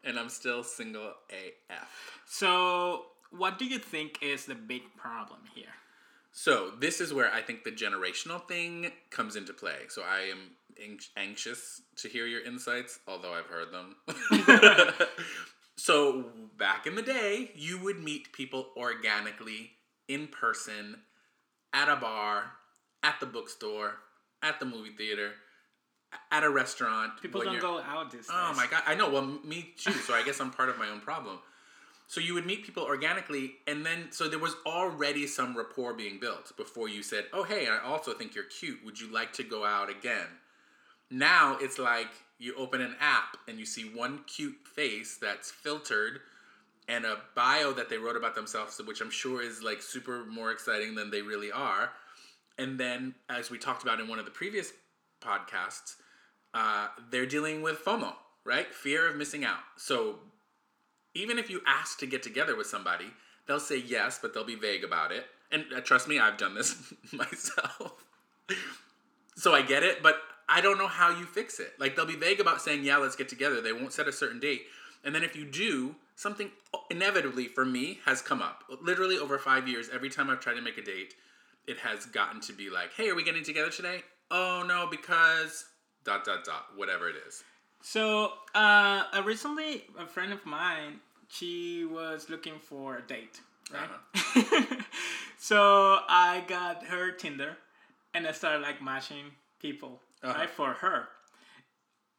and 0.04 0.18
I'm 0.18 0.30
still 0.30 0.64
single 0.64 1.14
AF. 1.30 2.20
So, 2.26 3.06
what 3.30 3.60
do 3.60 3.66
you 3.66 3.78
think 3.78 4.18
is 4.24 4.46
the 4.46 4.56
big 4.56 4.82
problem 4.98 5.42
here? 5.54 5.76
So 6.34 6.72
this 6.80 7.00
is 7.00 7.14
where 7.14 7.32
I 7.32 7.42
think 7.42 7.64
the 7.64 7.72
generational 7.72 8.46
thing 8.48 8.92
comes 9.12 9.36
into 9.36 9.54
play. 9.54 9.86
So 9.90 10.02
I 10.02 10.32
am 10.32 10.50
anxious 11.16 11.82
to 11.98 12.10
hear 12.10 12.26
your 12.26 12.44
insights, 12.44 13.00
although 13.08 13.32
I've 13.32 13.46
heard 13.46 13.68
them. 13.72 13.96
so 15.78 16.26
back 16.58 16.88
in 16.88 16.96
the 16.96 17.04
day, 17.04 17.52
you 17.56 17.80
would 17.84 18.04
meet 18.04 18.34
people 18.34 18.70
organically 18.76 19.72
in 20.08 20.28
person 20.28 20.98
at 21.72 21.88
a 21.88 21.96
bar, 21.96 22.46
at 23.04 23.20
the 23.20 23.28
bookstore, 23.28 23.94
at 24.42 24.60
the 24.60 24.66
movie 24.66 24.90
theater, 24.90 25.34
at 26.32 26.44
a 26.44 26.50
restaurant. 26.50 27.22
People 27.22 27.44
don't 27.44 27.62
go 27.62 27.80
out 27.80 28.12
this. 28.12 28.28
Oh 28.32 28.54
my 28.56 28.66
god! 28.66 28.82
I 28.88 28.96
know. 28.96 29.10
Well, 29.10 29.40
me 29.44 29.74
too. 29.78 29.92
So 29.92 30.16
I 30.16 30.24
guess 30.24 30.40
I'm 30.42 30.50
part 30.50 30.70
of 30.70 30.80
my 30.80 30.90
own 30.90 31.00
problem. 31.00 31.40
So 32.08 32.22
you 32.22 32.34
would 32.34 32.46
meet 32.46 32.66
people 32.66 32.84
organically, 32.84 33.56
and 33.66 33.86
then 33.86 34.12
so 34.12 34.28
there 34.28 34.40
was 34.40 34.56
already 34.66 35.26
some 35.26 35.58
rapport 35.58 35.94
being 35.94 36.20
built 36.20 36.56
before 36.58 36.90
you 36.90 37.02
said, 37.02 37.26
"Oh, 37.34 37.44
hey, 37.44 37.68
I 37.68 37.80
also 37.80 38.14
think 38.14 38.36
you're 38.36 38.44
cute. 38.44 38.84
Would 38.86 39.00
you 39.00 39.08
like 39.12 39.34
to 39.34 39.44
go 39.44 39.66
out 39.66 39.90
again?" 39.90 40.28
Now 41.10 41.58
it's 41.60 41.80
like 41.80 42.10
you 42.40 42.56
open 42.56 42.82
an 42.82 42.96
app 43.00 43.38
and 43.48 43.58
you 43.58 43.66
see 43.66 43.84
one 43.84 44.24
cute 44.26 44.68
face 44.68 45.18
that's 45.18 45.50
filtered 45.52 46.22
and 46.88 47.06
a 47.06 47.18
bio 47.36 47.72
that 47.72 47.90
they 47.90 47.98
wrote 47.98 48.18
about 48.18 48.36
themselves, 48.36 48.82
which 48.86 49.02
I'm 49.02 49.10
sure 49.10 49.42
is 49.42 49.64
like 49.64 49.82
super 49.82 50.26
more 50.26 50.52
exciting 50.52 50.96
than 50.96 51.12
they 51.12 51.22
really 51.22 51.52
are. 51.52 51.92
And 52.58 52.80
then, 52.80 53.16
as 53.30 53.50
we 53.50 53.58
talked 53.58 53.84
about 53.84 54.00
in 54.00 54.08
one 54.08 54.20
of 54.20 54.26
the 54.26 54.32
previous 54.32 54.74
podcasts, 55.22 55.96
uh, 56.54 56.88
they're 57.10 57.26
dealing 57.26 57.62
with 57.62 57.84
FOMO, 57.84 58.14
right? 58.44 58.72
Fear 58.74 59.10
of 59.10 59.16
missing 59.16 59.44
out. 59.44 59.64
So 59.78 60.20
even 61.14 61.38
if 61.38 61.50
you 61.50 61.62
ask 61.66 62.00
to 62.00 62.06
get 62.06 62.24
together 62.24 62.56
with 62.56 62.68
somebody, 62.68 63.08
they'll 63.48 63.60
say 63.60 63.78
yes, 63.78 64.20
but 64.22 64.34
they'll 64.34 64.44
be 64.44 64.56
vague 64.56 64.84
about 64.84 65.12
it. 65.12 65.26
And 65.52 65.66
uh, 65.76 65.82
trust 65.82 66.08
me, 66.08 66.20
I've 66.20 66.38
done 66.38 66.56
this 66.56 66.94
myself. 67.14 68.06
so 69.36 69.54
I 69.54 69.62
get 69.62 69.84
it, 69.84 70.02
but 70.02 70.18
I 70.50 70.62
don't 70.62 70.78
know 70.78 70.88
how 70.88 71.10
you 71.10 71.26
fix 71.26 71.60
it. 71.60 71.74
Like 71.80 71.96
they'll 71.96 72.06
be 72.06 72.16
vague 72.16 72.40
about 72.40 72.62
saying, 72.62 72.84
yeah, 72.84 72.98
let's 72.98 73.16
get 73.16 73.30
together. 73.30 73.62
They 73.62 73.74
won't 73.74 73.94
set 73.94 74.08
a 74.08 74.12
certain 74.12 74.40
date. 74.40 74.64
And 75.04 75.14
then 75.14 75.24
if 75.24 75.36
you 75.36 75.46
do, 75.46 75.96
something 76.16 76.50
inevitably 76.90 77.48
for 77.48 77.66
me 77.66 78.00
has 78.06 78.22
come 78.22 78.42
up. 78.42 78.64
Literally 78.82 79.18
over 79.18 79.38
five 79.38 79.68
years, 79.68 79.90
every 79.94 80.10
time 80.10 80.30
I've 80.30 80.40
tried 80.40 80.56
to 80.56 80.62
make 80.62 80.78
a 80.78 80.84
date, 80.84 81.14
it 81.68 81.78
has 81.80 82.06
gotten 82.06 82.42
to 82.42 82.54
be 82.54 82.70
like, 82.70 82.94
hey, 82.96 83.10
are 83.10 83.16
we 83.16 83.24
getting 83.24 83.44
together 83.44 83.70
today? 83.70 84.04
Oh 84.32 84.64
no, 84.68 84.88
because 84.90 85.66
dot 86.04 86.26
dot 86.26 86.44
dot, 86.44 86.68
whatever 86.76 87.10
it 87.10 87.16
is. 87.28 87.44
So, 87.84 88.32
uh, 88.56 89.04
uh, 89.14 89.24
recently, 89.26 89.84
a 90.00 90.08
friend 90.08 90.32
of 90.32 90.46
mine, 90.46 91.02
she 91.28 91.84
was 91.86 92.30
looking 92.30 92.58
for 92.60 92.98
a 92.98 93.02
date, 93.02 93.42
right? 93.74 93.90
Uh-huh. 94.16 94.82
so 95.38 96.00
I 96.08 96.46
got 96.48 96.86
her 96.86 97.12
Tinder, 97.12 97.58
and 98.14 98.26
I 98.26 98.32
started 98.32 98.62
like 98.62 98.82
matching 98.82 99.26
people, 99.60 100.00
uh-huh. 100.24 100.34
right, 100.40 100.50
for 100.50 100.74
her. 100.74 101.10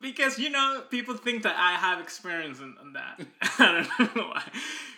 because 0.01 0.39
you 0.39 0.51
know 0.51 0.83
people 0.91 1.15
think 1.15 1.43
that 1.45 1.57
I 1.57 1.73
have 1.73 2.01
experience 2.01 2.59
in, 2.61 2.75
in 2.83 2.93
that. 2.93 3.21
I 3.59 3.87
don't 3.99 4.17
know 4.17 4.29
why. 4.29 4.43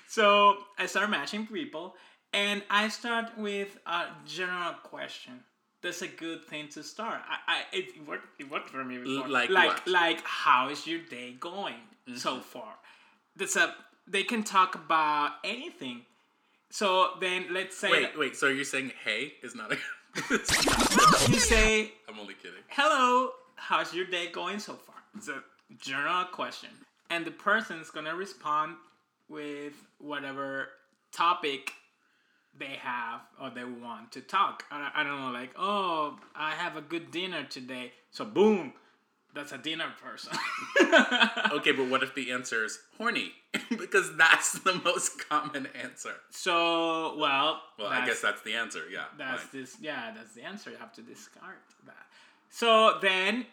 So 0.08 0.58
I 0.78 0.86
start 0.86 1.10
matching 1.10 1.46
people, 1.46 1.94
and 2.32 2.62
I 2.70 2.88
start 2.88 3.38
with 3.38 3.78
a 3.86 4.06
general 4.26 4.72
question. 4.82 5.44
That's 5.86 6.02
a 6.02 6.08
good 6.08 6.44
thing 6.44 6.66
to 6.70 6.82
start. 6.82 7.20
I, 7.30 7.36
I 7.46 7.62
it 7.72 8.08
worked. 8.08 8.40
It 8.40 8.50
worked 8.50 8.70
for 8.70 8.82
me 8.82 8.98
before. 8.98 9.28
like 9.28 9.50
like 9.50 9.68
what? 9.68 9.86
like 9.86 10.20
how 10.24 10.68
is 10.68 10.84
your 10.84 10.98
day 10.98 11.36
going 11.38 11.74
mm-hmm. 12.08 12.16
so 12.16 12.40
far? 12.40 12.74
That's 13.36 13.54
a. 13.54 13.72
They 14.08 14.24
can 14.24 14.42
talk 14.42 14.74
about 14.74 15.34
anything. 15.44 16.00
So 16.70 17.10
then 17.20 17.46
let's 17.52 17.76
say 17.76 17.92
Wait, 17.92 18.18
wait. 18.18 18.34
So 18.34 18.48
you're 18.48 18.64
saying 18.64 18.94
hey 19.04 19.34
is 19.44 19.54
not 19.54 19.72
a. 19.72 19.76
you 21.30 21.38
say 21.38 21.92
I'm 22.08 22.18
only 22.18 22.34
kidding. 22.34 22.64
hello, 22.66 23.30
how's 23.54 23.94
your 23.94 24.06
day 24.06 24.26
going 24.32 24.58
so 24.58 24.72
far? 24.72 24.96
It's 25.16 25.28
a 25.28 25.40
general 25.80 26.24
question. 26.24 26.70
And 27.10 27.24
the 27.24 27.30
person's 27.30 27.90
gonna 27.90 28.16
respond 28.16 28.74
with 29.28 29.74
whatever 29.98 30.70
topic 31.12 31.74
they 32.58 32.78
have 32.80 33.20
or 33.40 33.50
they 33.50 33.64
want 33.64 34.12
to 34.12 34.20
talk. 34.20 34.64
I, 34.70 34.90
I 34.94 35.02
don't 35.04 35.20
know, 35.20 35.30
like, 35.30 35.50
oh, 35.58 36.18
I 36.34 36.52
have 36.52 36.76
a 36.76 36.80
good 36.80 37.10
dinner 37.10 37.44
today. 37.44 37.92
So, 38.10 38.24
boom, 38.24 38.72
that's 39.34 39.52
a 39.52 39.58
dinner 39.58 39.92
person. 40.02 40.32
Okay, 41.52 41.72
but 41.72 41.88
what 41.88 42.02
if 42.02 42.14
the 42.14 42.30
answer 42.32 42.64
is 42.64 42.78
horny? 42.98 43.32
because 43.70 44.14
that's 44.16 44.58
the 44.60 44.74
most 44.84 45.28
common 45.28 45.66
answer. 45.82 46.12
So, 46.30 47.16
well, 47.18 47.62
Well, 47.78 47.88
I 47.88 48.04
guess 48.06 48.20
that's 48.20 48.42
the 48.42 48.54
answer. 48.54 48.82
Yeah. 48.90 49.04
That's 49.16 49.42
fine. 49.44 49.60
this. 49.60 49.76
Yeah, 49.80 50.12
that's 50.14 50.34
the 50.34 50.42
answer. 50.42 50.70
You 50.70 50.76
have 50.76 50.92
to 50.94 51.02
discard 51.02 51.56
that. 51.86 52.06
So 52.50 52.98
then, 53.00 53.46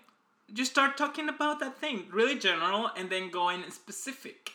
just 0.53 0.71
start 0.71 0.97
talking 0.97 1.29
about 1.29 1.59
that 1.61 1.77
thing, 1.77 2.07
really 2.11 2.37
general, 2.37 2.89
and 2.97 3.09
then 3.09 3.31
going 3.31 3.63
specific, 3.71 4.51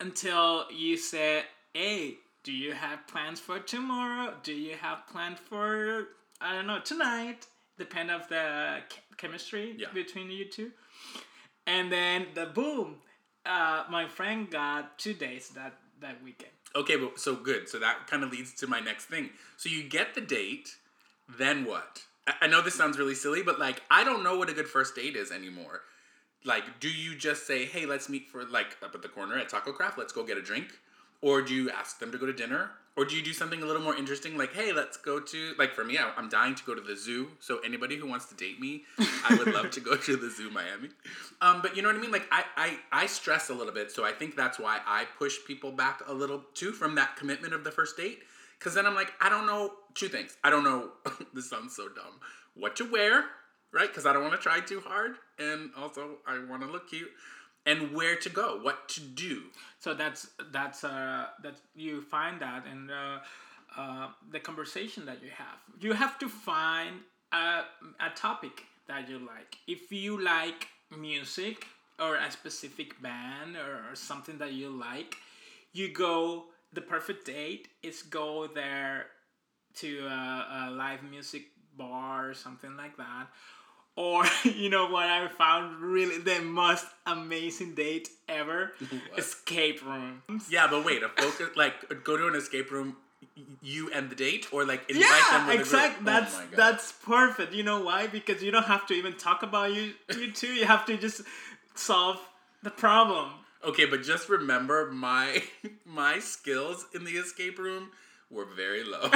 until 0.00 0.66
you 0.72 0.96
say, 0.96 1.44
"Hey, 1.74 2.16
do 2.42 2.52
you 2.52 2.72
have 2.72 3.06
plans 3.06 3.40
for 3.40 3.58
tomorrow? 3.58 4.34
Do 4.42 4.52
you 4.52 4.76
have 4.76 5.06
plans 5.06 5.38
for 5.38 6.08
I 6.40 6.54
don't 6.54 6.66
know 6.66 6.80
tonight?" 6.80 7.46
Depend 7.78 8.10
of 8.10 8.28
the 8.28 8.82
chemistry 9.16 9.74
Yeah. 9.78 9.88
between 9.92 10.30
you 10.30 10.44
two, 10.44 10.72
and 11.66 11.90
then 11.90 12.28
the 12.34 12.46
boom. 12.46 13.00
Uh, 13.46 13.84
my 13.90 14.06
friend 14.06 14.50
got 14.50 14.98
two 14.98 15.14
days 15.14 15.48
that 15.50 15.78
that 16.00 16.22
weekend. 16.22 16.52
Okay, 16.74 16.96
but 16.96 17.18
so 17.18 17.34
good. 17.34 17.68
So 17.68 17.78
that 17.78 18.06
kind 18.06 18.22
of 18.22 18.30
leads 18.30 18.52
to 18.54 18.66
my 18.66 18.80
next 18.80 19.06
thing. 19.06 19.30
So 19.56 19.68
you 19.68 19.82
get 19.82 20.14
the 20.14 20.20
date, 20.20 20.76
then 21.28 21.64
what? 21.64 22.04
I, 22.26 22.34
I 22.42 22.46
know 22.46 22.62
this 22.62 22.74
sounds 22.74 22.98
really 22.98 23.14
silly, 23.14 23.42
but 23.42 23.58
like 23.58 23.82
I 23.90 24.04
don't 24.04 24.22
know 24.22 24.36
what 24.38 24.48
a 24.50 24.52
good 24.52 24.68
first 24.68 24.94
date 24.94 25.16
is 25.16 25.30
anymore. 25.32 25.82
Like, 26.44 26.80
do 26.80 26.88
you 26.88 27.16
just 27.16 27.46
say, 27.46 27.66
"Hey, 27.66 27.84
let's 27.86 28.08
meet 28.08 28.28
for 28.30 28.44
like 28.44 28.76
up 28.82 28.94
at 28.94 29.02
the 29.02 29.08
corner 29.08 29.36
at 29.36 29.48
Taco 29.48 29.72
Craft. 29.72 29.98
Let's 29.98 30.12
go 30.12 30.22
get 30.24 30.38
a 30.38 30.42
drink," 30.42 30.78
or 31.22 31.42
do 31.42 31.54
you 31.54 31.70
ask 31.70 31.98
them 31.98 32.10
to 32.12 32.18
go 32.18 32.26
to 32.26 32.32
dinner, 32.32 32.70
or 32.96 33.04
do 33.04 33.16
you 33.16 33.22
do 33.22 33.32
something 33.32 33.62
a 33.62 33.66
little 33.66 33.82
more 33.82 33.96
interesting, 33.96 34.36
like, 34.36 34.52
"Hey, 34.52 34.72
let's 34.72 34.96
go 34.96 35.20
to 35.20 35.54
like 35.58 35.74
for 35.74 35.84
me, 35.84 35.96
I, 35.98 36.12
I'm 36.16 36.28
dying 36.28 36.54
to 36.54 36.64
go 36.64 36.74
to 36.74 36.80
the 36.80 36.96
zoo. 36.96 37.28
So 37.40 37.58
anybody 37.60 37.96
who 37.96 38.06
wants 38.06 38.26
to 38.26 38.34
date 38.34 38.60
me, 38.60 38.84
I 38.98 39.36
would 39.36 39.54
love 39.54 39.70
to 39.70 39.80
go 39.80 39.96
to 39.96 40.16
the 40.16 40.30
zoo, 40.30 40.50
Miami." 40.50 40.90
Um, 41.40 41.62
but 41.62 41.76
you 41.76 41.82
know 41.82 41.88
what 41.88 41.96
I 41.96 42.00
mean? 42.00 42.10
Like 42.10 42.26
I, 42.30 42.44
I, 42.56 42.78
I 42.92 43.06
stress 43.06 43.48
a 43.48 43.54
little 43.54 43.72
bit, 43.72 43.90
so 43.90 44.04
I 44.04 44.12
think 44.12 44.36
that's 44.36 44.58
why 44.58 44.80
I 44.86 45.06
push 45.18 45.36
people 45.46 45.72
back 45.72 46.02
a 46.06 46.12
little 46.12 46.42
too 46.54 46.72
from 46.72 46.94
that 46.96 47.16
commitment 47.16 47.54
of 47.54 47.64
the 47.64 47.70
first 47.70 47.96
date. 47.96 48.20
Because 48.58 48.74
then 48.74 48.84
I'm 48.84 48.94
like, 48.94 49.12
I 49.20 49.30
don't 49.30 49.46
know 49.46 49.72
two 49.94 50.08
things. 50.08 50.36
I 50.44 50.50
don't 50.50 50.64
know. 50.64 50.90
this 51.34 51.48
sounds 51.48 51.74
so 51.74 51.88
dumb. 51.88 52.20
What 52.54 52.76
to 52.76 52.90
wear, 52.90 53.24
right? 53.72 53.88
Because 53.88 54.04
I 54.04 54.12
don't 54.12 54.22
want 54.22 54.34
to 54.34 54.40
try 54.40 54.60
too 54.60 54.80
hard, 54.80 55.12
and 55.38 55.70
also 55.76 56.18
I 56.26 56.44
want 56.44 56.62
to 56.62 56.68
look 56.68 56.90
cute. 56.90 57.10
And 57.70 57.78
where 57.96 58.16
to 58.24 58.30
go, 58.40 58.48
what 58.66 58.78
to 58.94 59.00
do. 59.00 59.36
So 59.78 59.88
that's 60.00 60.22
that's 60.56 60.80
uh 60.82 61.26
that 61.44 61.56
you 61.74 61.94
find 62.14 62.36
that 62.46 62.62
in 62.72 62.80
the 62.92 63.04
uh, 63.76 64.08
the 64.34 64.40
conversation 64.40 65.02
that 65.06 65.18
you 65.22 65.30
have. 65.42 65.58
You 65.80 65.92
have 65.92 66.18
to 66.18 66.28
find 66.28 66.94
a, 67.32 67.62
a 68.08 68.10
topic 68.26 68.64
that 68.88 69.08
you 69.08 69.18
like. 69.18 69.52
If 69.66 69.92
you 69.92 70.12
like 70.20 70.68
music 70.96 71.66
or 71.98 72.16
a 72.16 72.30
specific 72.30 73.00
band 73.00 73.56
or, 73.56 73.72
or 73.90 73.94
something 73.94 74.38
that 74.38 74.52
you 74.52 74.68
like, 74.70 75.16
you 75.72 75.86
go. 75.92 76.46
The 76.72 76.80
perfect 76.80 77.26
date 77.26 77.66
is 77.82 78.02
go 78.02 78.46
there 78.46 79.06
to 79.82 79.90
a, 80.06 80.68
a 80.68 80.70
live 80.70 81.02
music 81.02 81.44
bar 81.76 82.30
or 82.30 82.34
something 82.34 82.76
like 82.76 82.96
that. 82.96 83.26
Or 84.00 84.24
you 84.44 84.70
know 84.70 84.86
what 84.86 85.10
I 85.10 85.28
found 85.28 85.82
really 85.82 86.16
the 86.16 86.40
most 86.40 86.86
amazing 87.04 87.74
date 87.74 88.08
ever? 88.30 88.72
Escape 89.18 89.84
room. 89.84 90.22
Yeah, 90.48 90.68
but 90.70 90.86
wait, 90.86 91.02
a 91.02 91.10
focus 91.10 91.50
like 91.56 92.02
go 92.02 92.16
to 92.16 92.28
an 92.28 92.34
escape 92.34 92.70
room, 92.70 92.96
you 93.60 93.90
and 93.92 94.08
the 94.08 94.14
date, 94.14 94.46
or 94.52 94.64
like 94.64 94.88
invite 94.88 95.04
them 95.30 95.42
Yeah, 95.42 95.48
with 95.48 95.56
a 95.56 95.60
exactly. 95.60 96.04
group? 96.04 96.08
Oh 96.16 96.20
That's 96.20 96.34
my 96.34 96.56
that's 96.56 96.92
perfect. 96.92 97.52
You 97.52 97.62
know 97.62 97.82
why? 97.82 98.06
Because 98.06 98.42
you 98.42 98.50
don't 98.50 98.64
have 98.64 98.86
to 98.86 98.94
even 98.94 99.12
talk 99.18 99.42
about 99.42 99.74
you 99.74 99.92
you 100.16 100.32
two. 100.32 100.46
You 100.46 100.64
have 100.64 100.86
to 100.86 100.96
just 100.96 101.20
solve 101.74 102.18
the 102.62 102.70
problem. 102.70 103.32
Okay, 103.62 103.84
but 103.84 104.02
just 104.02 104.30
remember 104.30 104.90
my 104.90 105.42
my 105.84 106.20
skills 106.20 106.86
in 106.94 107.04
the 107.04 107.12
escape 107.18 107.58
room 107.58 107.90
were 108.30 108.46
very 108.46 108.82
low. 108.82 109.10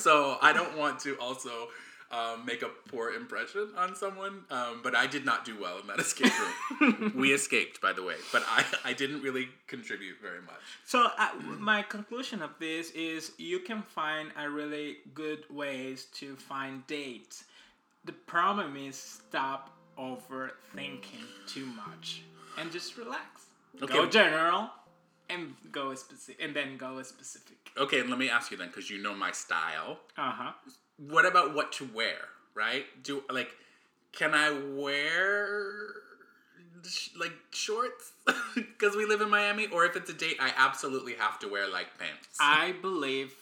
so 0.00 0.38
I 0.40 0.52
don't 0.54 0.78
want 0.78 1.00
to 1.00 1.16
also 1.16 1.68
um, 2.10 2.44
make 2.44 2.62
a 2.62 2.68
poor 2.88 3.12
impression 3.12 3.68
on 3.76 3.94
someone. 3.94 4.42
Um, 4.50 4.80
but 4.82 4.94
I 4.94 5.06
did 5.06 5.24
not 5.24 5.44
do 5.44 5.60
well 5.60 5.78
in 5.78 5.86
that 5.86 5.98
escape 6.06 6.32
room. 6.80 7.12
we 7.16 7.32
escaped, 7.32 7.80
by 7.80 7.92
the 7.92 8.02
way, 8.02 8.16
but 8.32 8.42
I, 8.48 8.64
I 8.84 8.92
didn't 8.92 9.22
really 9.22 9.48
contribute 9.66 10.16
very 10.20 10.40
much. 10.42 10.60
So 10.84 11.08
uh, 11.18 11.30
my 11.58 11.82
conclusion 11.82 12.42
of 12.42 12.50
this 12.58 12.90
is 12.90 13.32
you 13.38 13.60
can 13.60 13.82
find 13.82 14.30
a 14.36 14.48
really 14.48 14.98
good 15.14 15.44
ways 15.50 16.06
to 16.14 16.36
find 16.36 16.86
dates. 16.86 17.44
The 18.04 18.12
problem 18.12 18.76
is 18.76 18.96
stop 18.96 19.76
overthinking 19.98 21.26
too 21.46 21.66
much 21.66 22.22
and 22.58 22.72
just 22.72 22.96
relax. 22.96 23.46
Okay. 23.82 23.92
Go 23.92 24.06
general 24.06 24.70
and 25.28 25.54
go 25.70 25.94
specific, 25.94 26.42
and 26.44 26.54
then 26.54 26.76
go 26.76 27.02
specific. 27.02 27.56
Okay, 27.76 28.00
and 28.00 28.10
let 28.10 28.18
me 28.18 28.28
ask 28.28 28.50
you 28.50 28.56
then, 28.56 28.68
because 28.68 28.90
you 28.90 29.00
know 29.00 29.14
my 29.14 29.30
style. 29.30 29.98
Uh 30.18 30.32
huh. 30.32 30.52
What 31.08 31.26
about 31.26 31.54
what 31.54 31.72
to 31.72 31.88
wear? 31.92 32.18
Right? 32.54 32.84
Do 33.02 33.22
like, 33.30 33.50
can 34.12 34.34
I 34.34 34.50
wear 34.50 35.92
like 37.18 37.32
shorts 37.52 38.12
because 38.54 38.96
we 38.96 39.06
live 39.06 39.20
in 39.20 39.30
Miami, 39.30 39.66
or 39.68 39.84
if 39.84 39.96
it's 39.96 40.10
a 40.10 40.14
date, 40.14 40.36
I 40.40 40.52
absolutely 40.56 41.14
have 41.14 41.38
to 41.40 41.48
wear 41.48 41.68
like 41.70 41.98
pants. 41.98 42.36
I 42.40 42.74
believe 42.80 43.34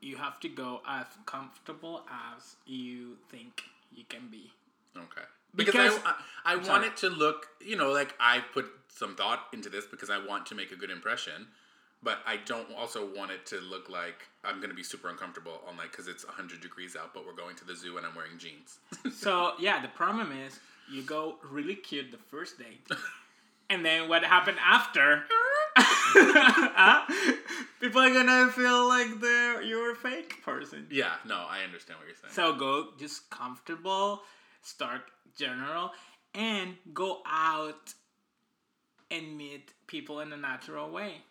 you 0.00 0.16
have 0.16 0.38
to 0.40 0.48
go 0.48 0.80
as 0.86 1.06
comfortable 1.26 2.02
as 2.36 2.56
you 2.66 3.16
think 3.30 3.62
you 3.92 4.04
can 4.08 4.28
be. 4.30 4.52
Okay. 4.96 5.26
Because, 5.54 5.72
Because- 5.74 5.98
I, 6.04 6.14
I, 6.44 6.52
I 6.54 6.56
want 6.56 6.84
it 6.84 6.96
to 6.98 7.08
look, 7.08 7.46
you 7.60 7.76
know, 7.76 7.90
like 7.92 8.14
I 8.20 8.40
put 8.52 8.66
some 8.88 9.14
thought 9.16 9.46
into 9.52 9.68
this 9.68 9.86
because 9.86 10.10
I 10.10 10.24
want 10.24 10.46
to 10.46 10.54
make 10.54 10.72
a 10.72 10.76
good 10.76 10.90
impression, 10.90 11.46
but 12.04 12.18
I 12.26 12.36
don't 12.36 12.68
also 12.76 13.06
want 13.16 13.30
it 13.30 13.46
to 13.46 13.60
look 13.60 13.88
like 13.88 14.28
I'm 14.44 14.58
going 14.58 14.68
to 14.70 14.76
be 14.76 14.82
super 14.82 15.08
uncomfortable 15.08 15.62
on 15.66 15.76
like 15.76 15.90
because 15.90 16.06
it's 16.06 16.24
100 16.24 16.60
degrees 16.60 16.94
out, 16.96 17.14
but 17.14 17.26
we're 17.26 17.32
going 17.32 17.56
to 17.56 17.64
the 17.64 17.74
zoo 17.74 17.96
and 17.96 18.06
I'm 18.06 18.14
wearing 18.14 18.38
jeans. 18.38 18.78
So 19.12 19.52
yeah, 19.58 19.80
the 19.80 19.88
problem 19.88 20.30
is 20.46 20.60
you 20.92 21.02
go 21.02 21.36
really 21.50 21.74
cute 21.74 22.10
the 22.12 22.18
first 22.18 22.58
day. 22.58 22.78
and 23.70 23.84
then 23.84 24.08
what 24.08 24.22
happened 24.24 24.58
after? 24.64 25.24
Huh? 26.16 27.06
People 27.80 28.00
are 28.02 28.10
gonna 28.12 28.48
feel 28.52 28.86
like 28.88 29.20
they're 29.20 29.62
you're 29.62 29.92
a 29.92 29.96
fake 29.96 30.42
person. 30.44 30.86
yeah, 30.90 31.14
no, 31.26 31.34
I 31.48 31.62
understand 31.64 31.98
what 31.98 32.06
you're 32.06 32.16
saying. 32.16 32.32
So 32.32 32.54
go 32.54 32.90
just 32.98 33.28
comfortable, 33.30 34.20
start 34.62 35.02
general, 35.36 35.90
and 36.34 36.76
go 36.92 37.22
out 37.26 37.94
and 39.10 39.36
meet 39.36 39.72
people 39.86 40.20
in 40.20 40.32
a 40.32 40.36
natural 40.36 40.90
way. 40.90 41.22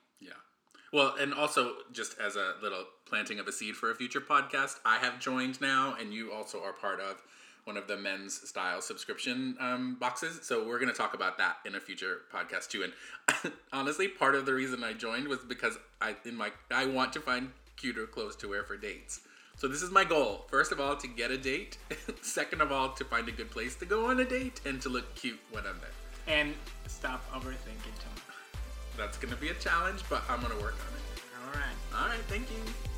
Well, 0.94 1.16
and 1.20 1.34
also 1.34 1.74
just 1.92 2.20
as 2.20 2.36
a 2.36 2.54
little 2.62 2.86
planting 3.06 3.40
of 3.40 3.48
a 3.48 3.52
seed 3.52 3.76
for 3.76 3.90
a 3.90 3.96
future 3.96 4.22
podcast, 4.22 4.76
I 4.86 4.98
have 4.98 5.20
joined 5.20 5.60
now, 5.60 5.96
and 6.00 6.14
you 6.14 6.32
also 6.32 6.62
are 6.62 6.72
part 6.72 7.02
of 7.02 7.20
one 7.64 7.78
of 7.78 7.88
the 7.88 7.98
men's 7.98 8.48
style 8.48 8.80
subscription 8.80 9.58
um, 9.60 9.98
boxes. 10.00 10.42
So 10.44 10.68
we're 10.68 10.78
going 10.78 10.92
to 10.92 10.98
talk 10.98 11.16
about 11.16 11.40
that 11.40 11.58
in 11.66 11.74
a 11.74 11.80
future 11.80 12.22
podcast 12.32 12.70
too. 12.70 12.84
And 12.84 13.54
honestly, 13.74 14.08
part 14.08 14.36
of 14.36 14.46
the 14.46 14.54
reason 14.54 14.84
I 14.84 14.94
joined 14.94 15.28
was 15.28 15.40
because 15.40 15.80
I 16.00 16.16
in 16.26 16.36
my 16.36 16.52
I 16.70 16.86
want 16.86 17.12
to 17.14 17.22
find 17.22 17.50
cuter 17.76 18.06
clothes 18.06 18.36
to 18.38 18.50
wear 18.50 18.64
for 18.64 18.78
dates. 18.78 19.22
So 19.58 19.68
this 19.68 19.82
is 19.82 19.90
my 19.90 20.04
goal. 20.04 20.46
First 20.50 20.72
of 20.72 20.80
all, 20.80 20.96
to 20.98 21.08
get 21.08 21.32
a 21.32 21.38
date. 21.38 21.80
Second 22.22 22.62
of 22.62 22.72
all, 22.72 22.90
to 22.90 23.04
find 23.06 23.28
a 23.28 23.32
good 23.32 23.50
place 23.50 23.76
to 23.78 23.86
go 23.86 24.12
on 24.12 24.20
a 24.20 24.26
date 24.26 24.62
and 24.66 24.80
to 24.84 24.90
look 24.90 25.16
cute 25.16 25.40
when 25.50 25.64
I'm 25.66 25.80
there. 25.80 26.36
And 26.36 26.54
stop 26.88 27.24
overthinking 27.34 27.98
much. 28.28 28.33
That's 28.98 29.18
going 29.18 29.34
to 29.34 29.40
be 29.40 29.50
a 29.50 29.54
challenge, 29.56 30.04
but 30.10 30.24
I'm 30.30 30.42
going 30.42 30.56
to 30.56 30.62
work 30.62 30.76
on 30.76 30.94
it. 30.96 31.24
All 31.46 31.54
right. 31.54 32.02
All 32.02 32.08
right, 32.08 32.24
thank 32.28 32.50
you. 32.52 32.93